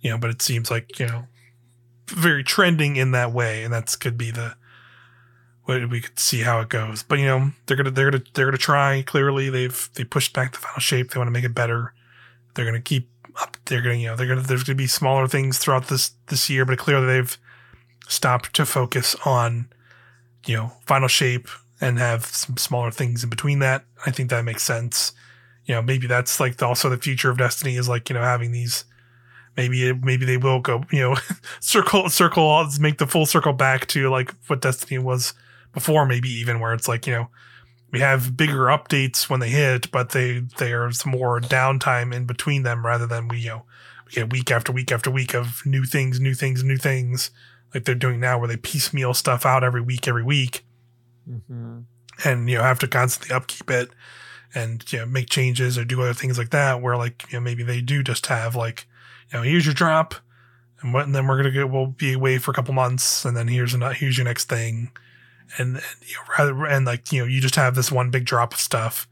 [0.01, 0.19] you know.
[0.19, 1.27] But it seems like you know,
[2.09, 4.57] very trending in that way, and that's could be the.
[5.65, 8.47] what We could see how it goes, but you know they're gonna they're gonna they're
[8.47, 9.03] gonna try.
[9.03, 11.11] Clearly, they've they pushed back the final shape.
[11.11, 11.94] They want to make it better.
[12.55, 13.57] They're gonna keep up.
[13.66, 14.43] They're gonna, you know, they're gonna.
[14.43, 17.39] There's gonna be smaller things throughout this this year, but clearly they've
[18.09, 19.69] stopped to focus on,
[20.47, 21.48] you know, final shape
[21.81, 23.85] and have some smaller things in between that.
[24.06, 25.12] I think that makes sense.
[25.66, 28.23] You know, maybe that's like the, also the future of Destiny is like you know
[28.23, 28.85] having these.
[29.56, 31.16] Maybe it, maybe they will go you know
[31.60, 35.35] circle circle make the full circle back to like what Destiny was
[35.73, 36.06] before.
[36.06, 37.28] Maybe even where it's like you know
[37.90, 42.86] we have bigger updates when they hit, but they there's more downtime in between them
[42.86, 43.62] rather than we you know
[44.06, 47.31] we get week after week after week of new things, new things, new things
[47.74, 50.64] like they're doing now, where they piecemeal stuff out every week, every week,
[51.28, 51.80] Mm-hmm.
[52.24, 53.90] and you know have to constantly upkeep it
[54.55, 56.80] and you know make changes or do other things like that.
[56.80, 58.86] Where like you know maybe they do just have like
[59.32, 60.14] you know here's your drop,
[60.80, 63.36] and what and then we're gonna get we'll be away for a couple months, and
[63.36, 64.93] then here's another here's your next thing,
[65.59, 68.24] and, and you know rather and like you know you just have this one big
[68.24, 69.09] drop of stuff,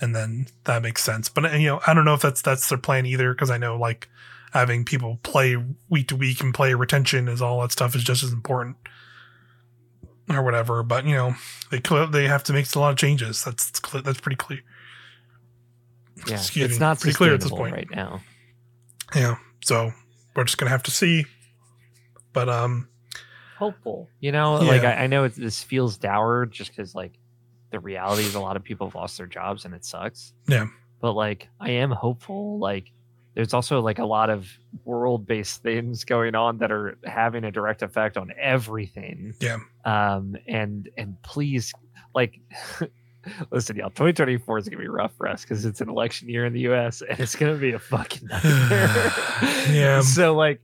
[0.00, 1.28] and then that makes sense.
[1.28, 3.76] But you know I don't know if that's that's their plan either because I know
[3.76, 4.08] like
[4.52, 5.56] having people play
[5.88, 8.76] week to week and play retention is all that stuff is just as important
[10.28, 10.82] or whatever.
[10.82, 11.34] But you know,
[11.70, 11.80] they
[12.10, 13.44] they have to make a lot of changes.
[13.44, 14.60] That's that's, clear, that's pretty clear.
[16.26, 17.74] Yeah, Excuse it's me, not pretty clear at this point.
[17.74, 18.20] right now.
[19.14, 19.92] Yeah, so
[20.36, 21.24] we're just gonna have to see.
[22.32, 22.88] But um,
[23.58, 27.12] Hopeful, you know, like I, I know it, this feels dour just because like
[27.70, 30.32] the reality is a lot of people have lost their jobs and it sucks.
[30.46, 30.66] Yeah.
[31.00, 32.58] but like I am hopeful.
[32.58, 32.90] Like
[33.34, 34.48] there's also like a lot of
[34.84, 39.34] world-based things going on that are having a direct effect on everything.
[39.40, 39.58] Yeah.
[39.84, 40.36] Um.
[40.46, 41.72] And and please,
[42.14, 42.38] like.
[43.52, 43.88] Listen, y'all.
[43.90, 47.02] 2024 is gonna be rough for us because it's an election year in the U.S.
[47.08, 49.12] and it's gonna be a fucking nightmare.
[49.70, 50.02] Yeah.
[50.02, 50.60] So like,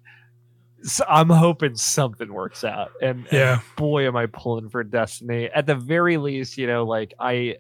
[0.83, 3.61] so I'm hoping something works out, and, and Yeah.
[3.77, 5.49] boy, am I pulling for Destiny.
[5.55, 7.59] At the very least, you know, like I,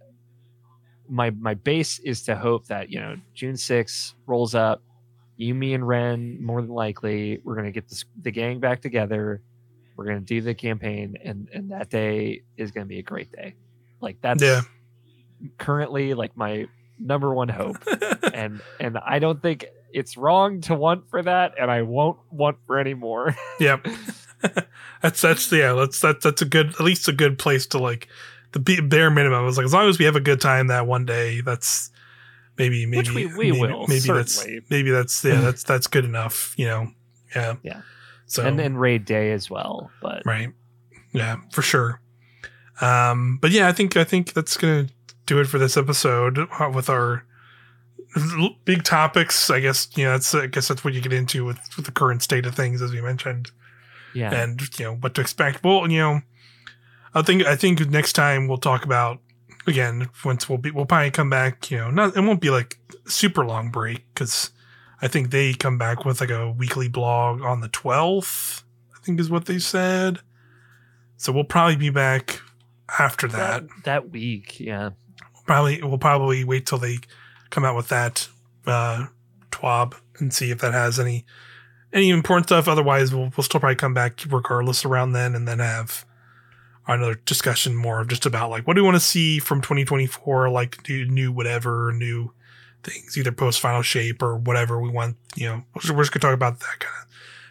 [1.08, 4.82] my my base is to hope that you know June 6th rolls up.
[5.38, 9.40] You, me, and Ren, more than likely, we're gonna get this, the gang back together.
[9.96, 13.54] We're gonna do the campaign, and and that day is gonna be a great day.
[14.00, 14.60] Like that's Yeah.
[15.58, 16.66] currently like my
[16.98, 17.76] number one hope
[18.34, 22.58] and and I don't think it's wrong to want for that, and I won't want
[22.66, 23.34] for any more.
[23.60, 23.86] yep.
[25.02, 25.72] that's that's yeah.
[25.72, 28.08] That's that's that's a good at least a good place to like
[28.52, 29.46] the bare minimum.
[29.46, 31.40] is like as long as we have a good time that one day.
[31.40, 31.90] That's
[32.58, 34.58] maybe maybe Which we- we maybe, will, maybe certainly.
[34.58, 36.54] that's maybe that's yeah that's that's good enough.
[36.56, 36.90] You know.
[37.34, 37.56] Yeah.
[37.62, 37.80] Yeah.
[38.26, 39.90] So and then raid day as well.
[40.02, 40.50] But Right.
[41.12, 42.00] Yeah, for sure.
[42.80, 44.88] Um, but yeah, I think I think that's gonna
[45.26, 47.24] do it for this episode uh, with our
[48.64, 49.50] big topics.
[49.50, 51.92] I guess you know that's I guess that's what you get into with, with the
[51.92, 53.50] current state of things, as we mentioned,
[54.14, 55.64] yeah, and you know what to expect.
[55.64, 56.20] Well, you know,
[57.14, 59.20] I think I think next time we'll talk about
[59.68, 61.70] again once we'll be we'll probably come back.
[61.70, 64.50] You know, not it won't be like super long break because
[65.00, 68.64] I think they come back with like a weekly blog on the twelfth.
[68.96, 70.20] I think is what they said.
[71.16, 72.40] So we'll probably be back
[72.98, 73.62] after that.
[73.68, 74.90] that that week, yeah,
[75.46, 76.98] Probably we'll probably wait till they
[77.50, 78.28] come out with that
[78.66, 79.06] uh,
[79.50, 81.24] twab and see if that has any
[81.92, 82.68] any important stuff.
[82.68, 86.04] Otherwise, we'll we'll still probably come back regardless around then, and then have
[86.88, 90.48] another discussion more of just about like what do we want to see from 2024,
[90.48, 92.32] like new whatever new
[92.82, 95.16] things, either post final shape or whatever we want.
[95.36, 97.08] You know, we're just, gonna talk about that kind of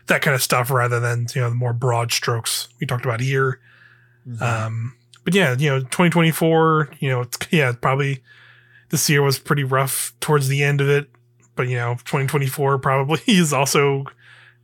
[0.08, 3.20] that kind of stuff rather than you know the more broad strokes we talked about
[3.20, 3.60] here.
[4.28, 4.42] Mhm.
[4.42, 8.24] Um, but yeah, you know, 2024, you know, it's, yeah, probably
[8.90, 11.10] this year was pretty rough towards the end of it,
[11.56, 14.06] but you know, 2024 probably is also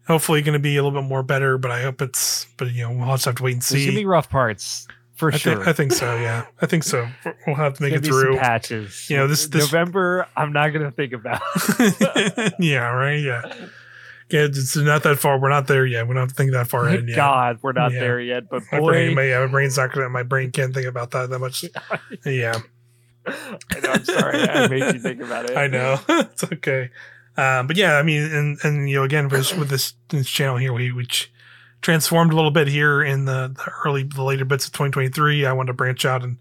[0.08, 2.84] hopefully going to be a little bit more better, but I hope it's, but you
[2.84, 3.96] know, we'll just have to wait and there's gonna see.
[3.96, 5.56] be rough parts for I, sure.
[5.56, 6.16] think, I think so.
[6.18, 6.46] Yeah.
[6.62, 7.08] I think so.
[7.48, 8.38] We'll have to make it through.
[8.38, 9.10] patches.
[9.10, 10.28] You know, this- this- November.
[10.36, 11.42] I'm not gonna think about.
[12.60, 12.90] yeah.
[12.90, 13.20] Right.
[13.20, 13.42] Yeah.
[14.30, 14.46] Yeah.
[14.46, 15.38] It's not that far.
[15.40, 16.08] We're not there yet.
[16.08, 17.16] We don't have to think that far in Thank yet.
[17.16, 18.00] God, we're not Yeah.
[18.00, 18.50] there yet.
[18.50, 20.10] But My boy, brain, my, yeah, my brain's not gonna.
[20.10, 21.64] My brain can't think about that that much.
[22.26, 22.60] Yeah.
[23.26, 24.38] I know, I'm sorry.
[24.50, 25.56] I made you think about it.
[25.56, 26.90] I know it's okay.
[27.36, 30.30] Um, but yeah, I mean, and and you know, again, with this, with this, this
[30.30, 31.32] channel here, we which
[31.82, 35.46] transformed a little bit here in the, the early, the later bits of 2023.
[35.46, 36.38] I wanted to branch out and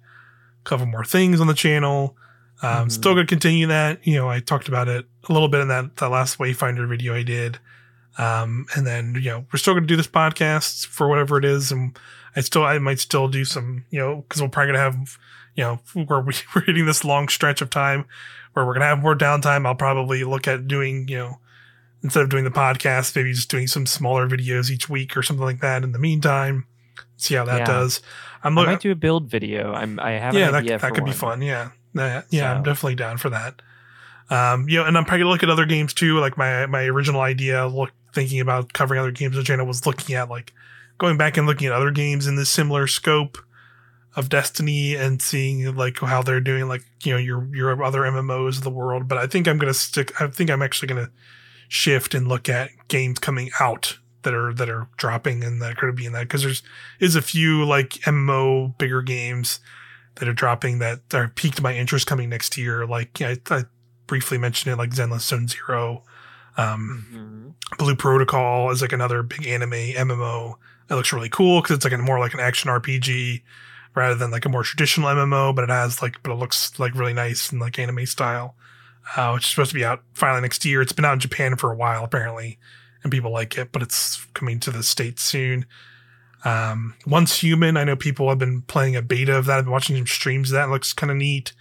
[0.65, 2.17] cover more things on the channel.
[2.63, 2.93] Um, Mhm.
[2.93, 4.07] Still going to continue that.
[4.07, 7.15] You know, I talked about it a little bit in that that last Wayfinder video
[7.15, 7.59] I did.
[8.19, 11.45] Um, and then you know, we're still going to do this podcast for whatever it
[11.47, 11.99] is, and
[12.37, 15.19] I still, I might still do some, you know, because we're probably going to have,
[15.57, 16.21] you know, we're,
[16.55, 18.05] we're hitting this long stretch of time
[18.53, 21.39] where we're gonna have more downtime, I'll probably look at doing, you know,
[22.03, 25.45] instead of doing the podcast, maybe just doing some smaller videos each week or something
[25.45, 25.85] like that.
[25.85, 26.67] In the meantime,
[27.17, 27.65] see how that Yeah.
[27.65, 28.01] does.
[28.45, 29.73] I'm I might do a build video.
[29.73, 30.01] I'm.
[30.01, 31.43] I have Yeah, that, that could be fun.
[31.43, 33.63] Yeah, That- yeah, I'm definitely down for that.
[34.31, 36.19] Um, you know, and I'm probably gonna look at other games too.
[36.19, 39.87] Like my my original idea, look thinking about covering other games on the channel was
[39.87, 40.53] looking at like
[40.99, 43.39] going back and looking at other games in this similar scope
[44.15, 48.59] of Destiny and seeing like how they're doing, like you know your your other MMOs
[48.59, 49.09] of the world.
[49.09, 50.21] But I think I'm gonna stick.
[50.21, 51.11] I think I'm actually gonna
[51.69, 55.81] shift and look at games coming out that are that are dropping and that are
[55.81, 56.63] going to be in that because there's
[57.01, 59.59] is a few like MMO bigger games
[60.17, 62.87] that are dropping that are piqued my interest coming next year.
[62.87, 63.65] Like yeah, I, I
[64.07, 66.05] briefly mentioned it, like Zenless Zone Zero,
[66.59, 67.07] um,
[67.73, 67.79] Mhm.
[67.79, 70.55] Blue Protocol is like another big anime MMO.
[70.91, 73.43] It looks really cool because it's like a more like an action RPG
[73.95, 76.95] rather than like a more traditional MMO, but it has like, but it looks like
[76.95, 78.55] really nice and like anime style,
[79.17, 80.83] uh, which is supposed to be out finally next year.
[80.83, 82.59] It's been out in Japan for a while apparently,
[83.03, 85.67] and people like it, but it's coming to the states soon.
[86.45, 89.59] Um, Once Human, I know people have been playing a beta of that.
[89.59, 90.69] I've been watching some streams of that.
[90.69, 91.53] It looks kind of neat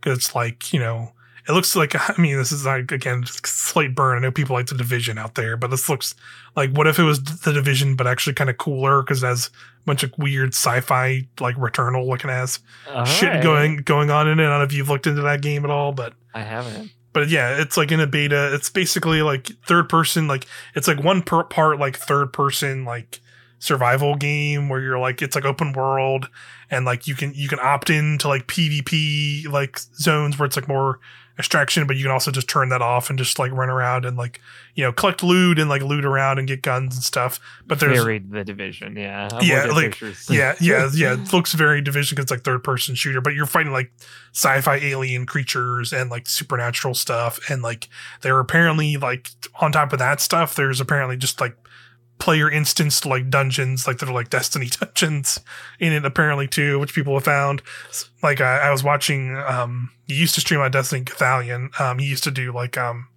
[0.00, 1.12] because it's like you know
[1.48, 4.18] it looks like I mean this is like again just slight burn.
[4.18, 6.14] I know people like the division out there, but this looks
[6.56, 9.46] like what if it was the division but actually kind of cooler because it has
[9.46, 13.42] a bunch of weird sci-fi like Returnal looking ass All shit right.
[13.42, 14.44] going going on in it.
[14.44, 16.90] I don't know if you've looked into that game at all, but I haven't.
[17.12, 18.54] but yeah, it's like in a beta.
[18.54, 23.20] It's basically like third person, like it's like one per part like third person like
[23.62, 26.30] survival game where you're like it's like open world
[26.70, 30.56] and like you can you can opt in to like PvP like zones where it's
[30.56, 30.98] like more
[31.40, 34.16] extraction, but you can also just turn that off and just like run around and
[34.16, 34.40] like
[34.76, 37.40] you know collect loot and like loot around and get guns and stuff.
[37.66, 38.96] But there's Very the division.
[38.96, 39.28] Yeah.
[39.32, 40.28] I'm Yeah, like, pictures.
[40.30, 41.14] yeah, yeah, yeah.
[41.14, 43.90] It looks very division because it's like third person shooter, but you're fighting like
[44.32, 47.88] sci-fi alien creatures and like supernatural stuff, and like
[48.22, 49.30] they're apparently like
[49.60, 51.56] on top of that stuff, there's apparently just like
[52.20, 55.40] player instanced like dungeons, like that are like Destiny dungeons
[55.80, 57.62] in it apparently too, which people have found.
[58.22, 61.78] Like I, I was watching, um, he used to stream on Destiny Gothalion.
[61.80, 63.08] Um, he used to do like um.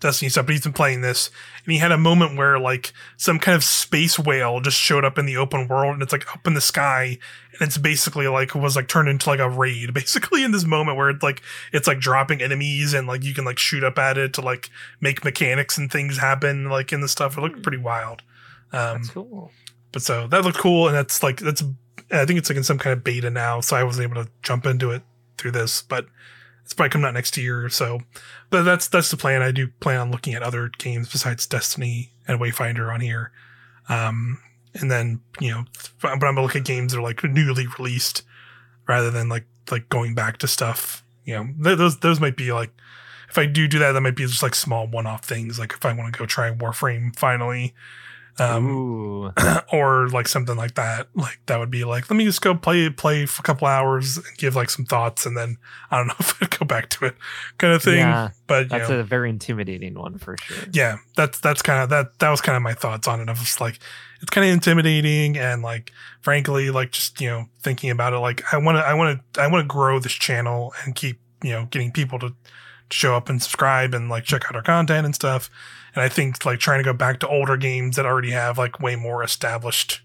[0.00, 1.28] Destiny stuff, but he's been playing this,
[1.64, 5.18] and he had a moment where like some kind of space whale just showed up
[5.18, 7.18] in the open world and it's like up in the sky
[7.60, 10.96] and it's basically like was like turned into like a raid basically in this moment
[10.96, 14.18] where it's like it's like dropping enemies and like you can like shoot up at
[14.18, 14.70] it to like
[15.00, 17.36] make mechanics and things happen like in the stuff.
[17.36, 18.22] It looked pretty wild.
[18.72, 19.50] Um That's cool.
[19.92, 21.62] but so that looked cool and that's like that's
[22.10, 24.30] i think it's like in some kind of beta now so i wasn't able to
[24.42, 25.02] jump into it
[25.36, 26.06] through this but
[26.68, 28.00] it's probably coming out next year or so.
[28.50, 29.40] But that's that's the plan.
[29.40, 33.32] I do plan on looking at other games besides destiny and wayfinder on here.
[33.88, 34.38] Um
[34.80, 35.64] and then you know
[36.00, 38.22] but i'm gonna look at games that are like newly released
[38.86, 42.52] rather than like like going back to stuff you know th- those those might be
[42.52, 42.70] like
[43.28, 45.58] if i do do that that might be just like small one-off things.
[45.58, 47.74] Like if i want to go try warframe finally
[48.40, 49.32] um
[49.72, 51.08] or like something like that.
[51.14, 54.16] Like that would be like, let me just go play play for a couple hours
[54.16, 55.56] and give like some thoughts, and then
[55.90, 57.16] I don't know if I'd go back to it,
[57.58, 57.98] kind of thing.
[57.98, 60.68] Yeah, but that's know, a very intimidating one for sure.
[60.72, 63.28] yeah, that's that's kind of that that was kind of my thoughts on it.
[63.28, 63.78] I was like,
[64.20, 68.42] it's kind of intimidating, and like frankly, like just you know thinking about it, like
[68.52, 71.52] I want to I want to I want to grow this channel and keep you
[71.52, 72.34] know getting people to
[72.90, 75.50] show up and subscribe and like check out our content and stuff.
[75.94, 78.80] And I think like trying to go back to older games that already have like
[78.80, 80.02] way more established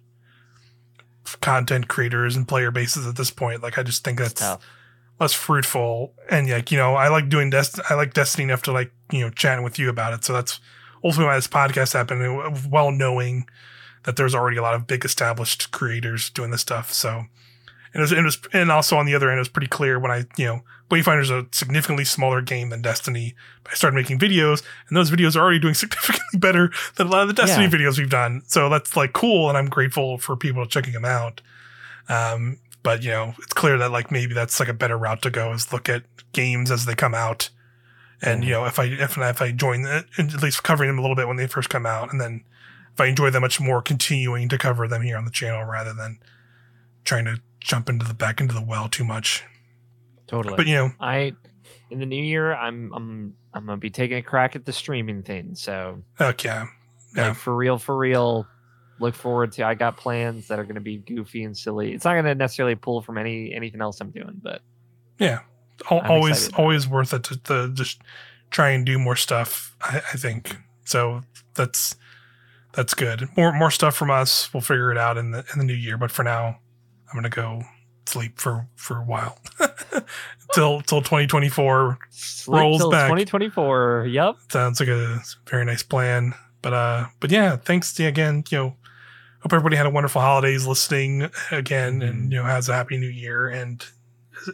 [1.42, 3.62] content creators and player bases at this point.
[3.62, 4.42] Like I just think that's
[5.20, 6.14] less fruitful.
[6.30, 9.22] And like, you know, I like doing Dest I like Destiny enough to like, you
[9.22, 10.24] know, chatting with you about it.
[10.24, 10.60] So that's
[11.04, 13.48] ultimately why this podcast happened, well knowing
[14.04, 16.92] that there's already a lot of big established creators doing this stuff.
[16.92, 17.26] So
[17.94, 20.00] and it was, it was and also on the other end, it was pretty clear
[20.00, 23.36] when I, you know, Wayfinder's a significantly smaller game than Destiny.
[23.70, 27.22] I started making videos, and those videos are already doing significantly better than a lot
[27.24, 27.72] of the Destiny Yeah.
[27.72, 28.42] videos we've done.
[28.48, 31.42] So that's like cool, and I'm grateful for people checking them out.
[32.10, 35.30] Um, but you know, it's clear that like maybe that's like a better route to
[35.30, 36.04] go is look at
[36.34, 37.50] games as they come out,
[38.22, 40.06] and you know, if I if if I join at
[40.44, 42.44] least covering them a little bit when they first come out, and then
[42.94, 45.94] if I enjoy them much more, continuing to cover them here on the channel rather
[45.94, 46.20] than
[47.06, 49.44] trying to jump into the back into the well too much.
[50.28, 50.56] Totally.
[50.56, 51.34] But you know, I
[51.90, 55.24] in the new year, I'm I'm I'm gonna be taking a crack at the streaming
[55.24, 55.56] thing.
[55.56, 56.66] So okay, yeah,
[57.16, 57.28] Yeah.
[57.30, 58.48] like for real, for real.
[59.00, 59.66] Look forward to.
[59.66, 61.94] I got plans that are gonna be goofy and silly.
[61.94, 64.62] It's not gonna necessarily pull from any anything else I'm doing, but
[65.20, 65.40] yeah,
[65.90, 68.02] Al always excited always worth it to, to just
[68.50, 69.76] try and do more stuff.
[69.82, 71.22] I, I think so.
[71.56, 71.96] That's
[72.74, 73.28] that's good.
[73.36, 74.54] More more stuff from us.
[74.54, 75.98] We'll figure it out in the in the new year.
[75.98, 76.60] But for now,
[77.14, 77.62] I'm gonna go
[78.08, 79.38] sleep for for a while
[80.54, 83.08] till till 2024 sleep Rolls till back.
[83.08, 84.08] 2024.
[84.10, 84.36] Yep.
[84.50, 86.34] sounds like a very nice plan.
[86.62, 88.44] But uh, but yeah, thanks to, again.
[88.50, 88.76] You know,
[89.42, 93.08] hope everybody had a wonderful holidays listening again, and you know has a happy new
[93.10, 93.86] year and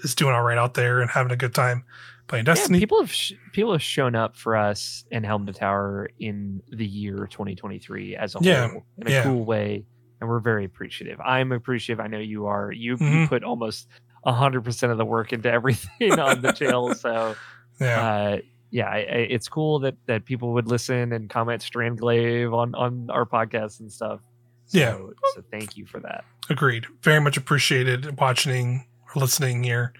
[0.03, 1.83] is- doing all right out there and having a good time
[2.27, 2.79] playing Yeah, Destiny.
[2.79, 6.85] people have sh- people have shown up for us in Helm to Tower in the
[6.85, 9.23] year 2023 as a Yeah, whole in a yeah.
[9.23, 9.85] cool way,
[10.19, 11.19] and we're very appreciative.
[11.21, 12.03] I'm appreciative.
[12.03, 12.71] I know you are.
[12.71, 13.29] You you Mhm.
[13.29, 13.87] put almost
[14.25, 16.93] hundred percent of the work into everything on the channel.
[16.99, 17.35] So
[17.79, 18.37] yeah, uh,
[18.71, 23.09] yeah, I, I, it's cool that that people would listen and comment Strandglaive on on
[23.09, 24.19] our podcast and stuff.
[24.65, 24.97] So, Yeah.
[25.35, 26.25] So thank you for that.
[26.49, 26.85] Agreed.
[27.01, 28.85] Very much appreciated watching
[29.15, 29.93] or listening here.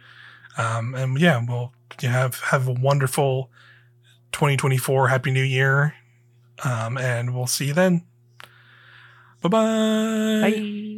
[0.58, 3.50] Um, and yeah, we'll you have have a wonderful
[4.34, 5.08] 2024.
[5.08, 5.96] Happy New Year.
[6.64, 8.04] Um, and we'll see you then.
[9.41, 10.89] 拜拜。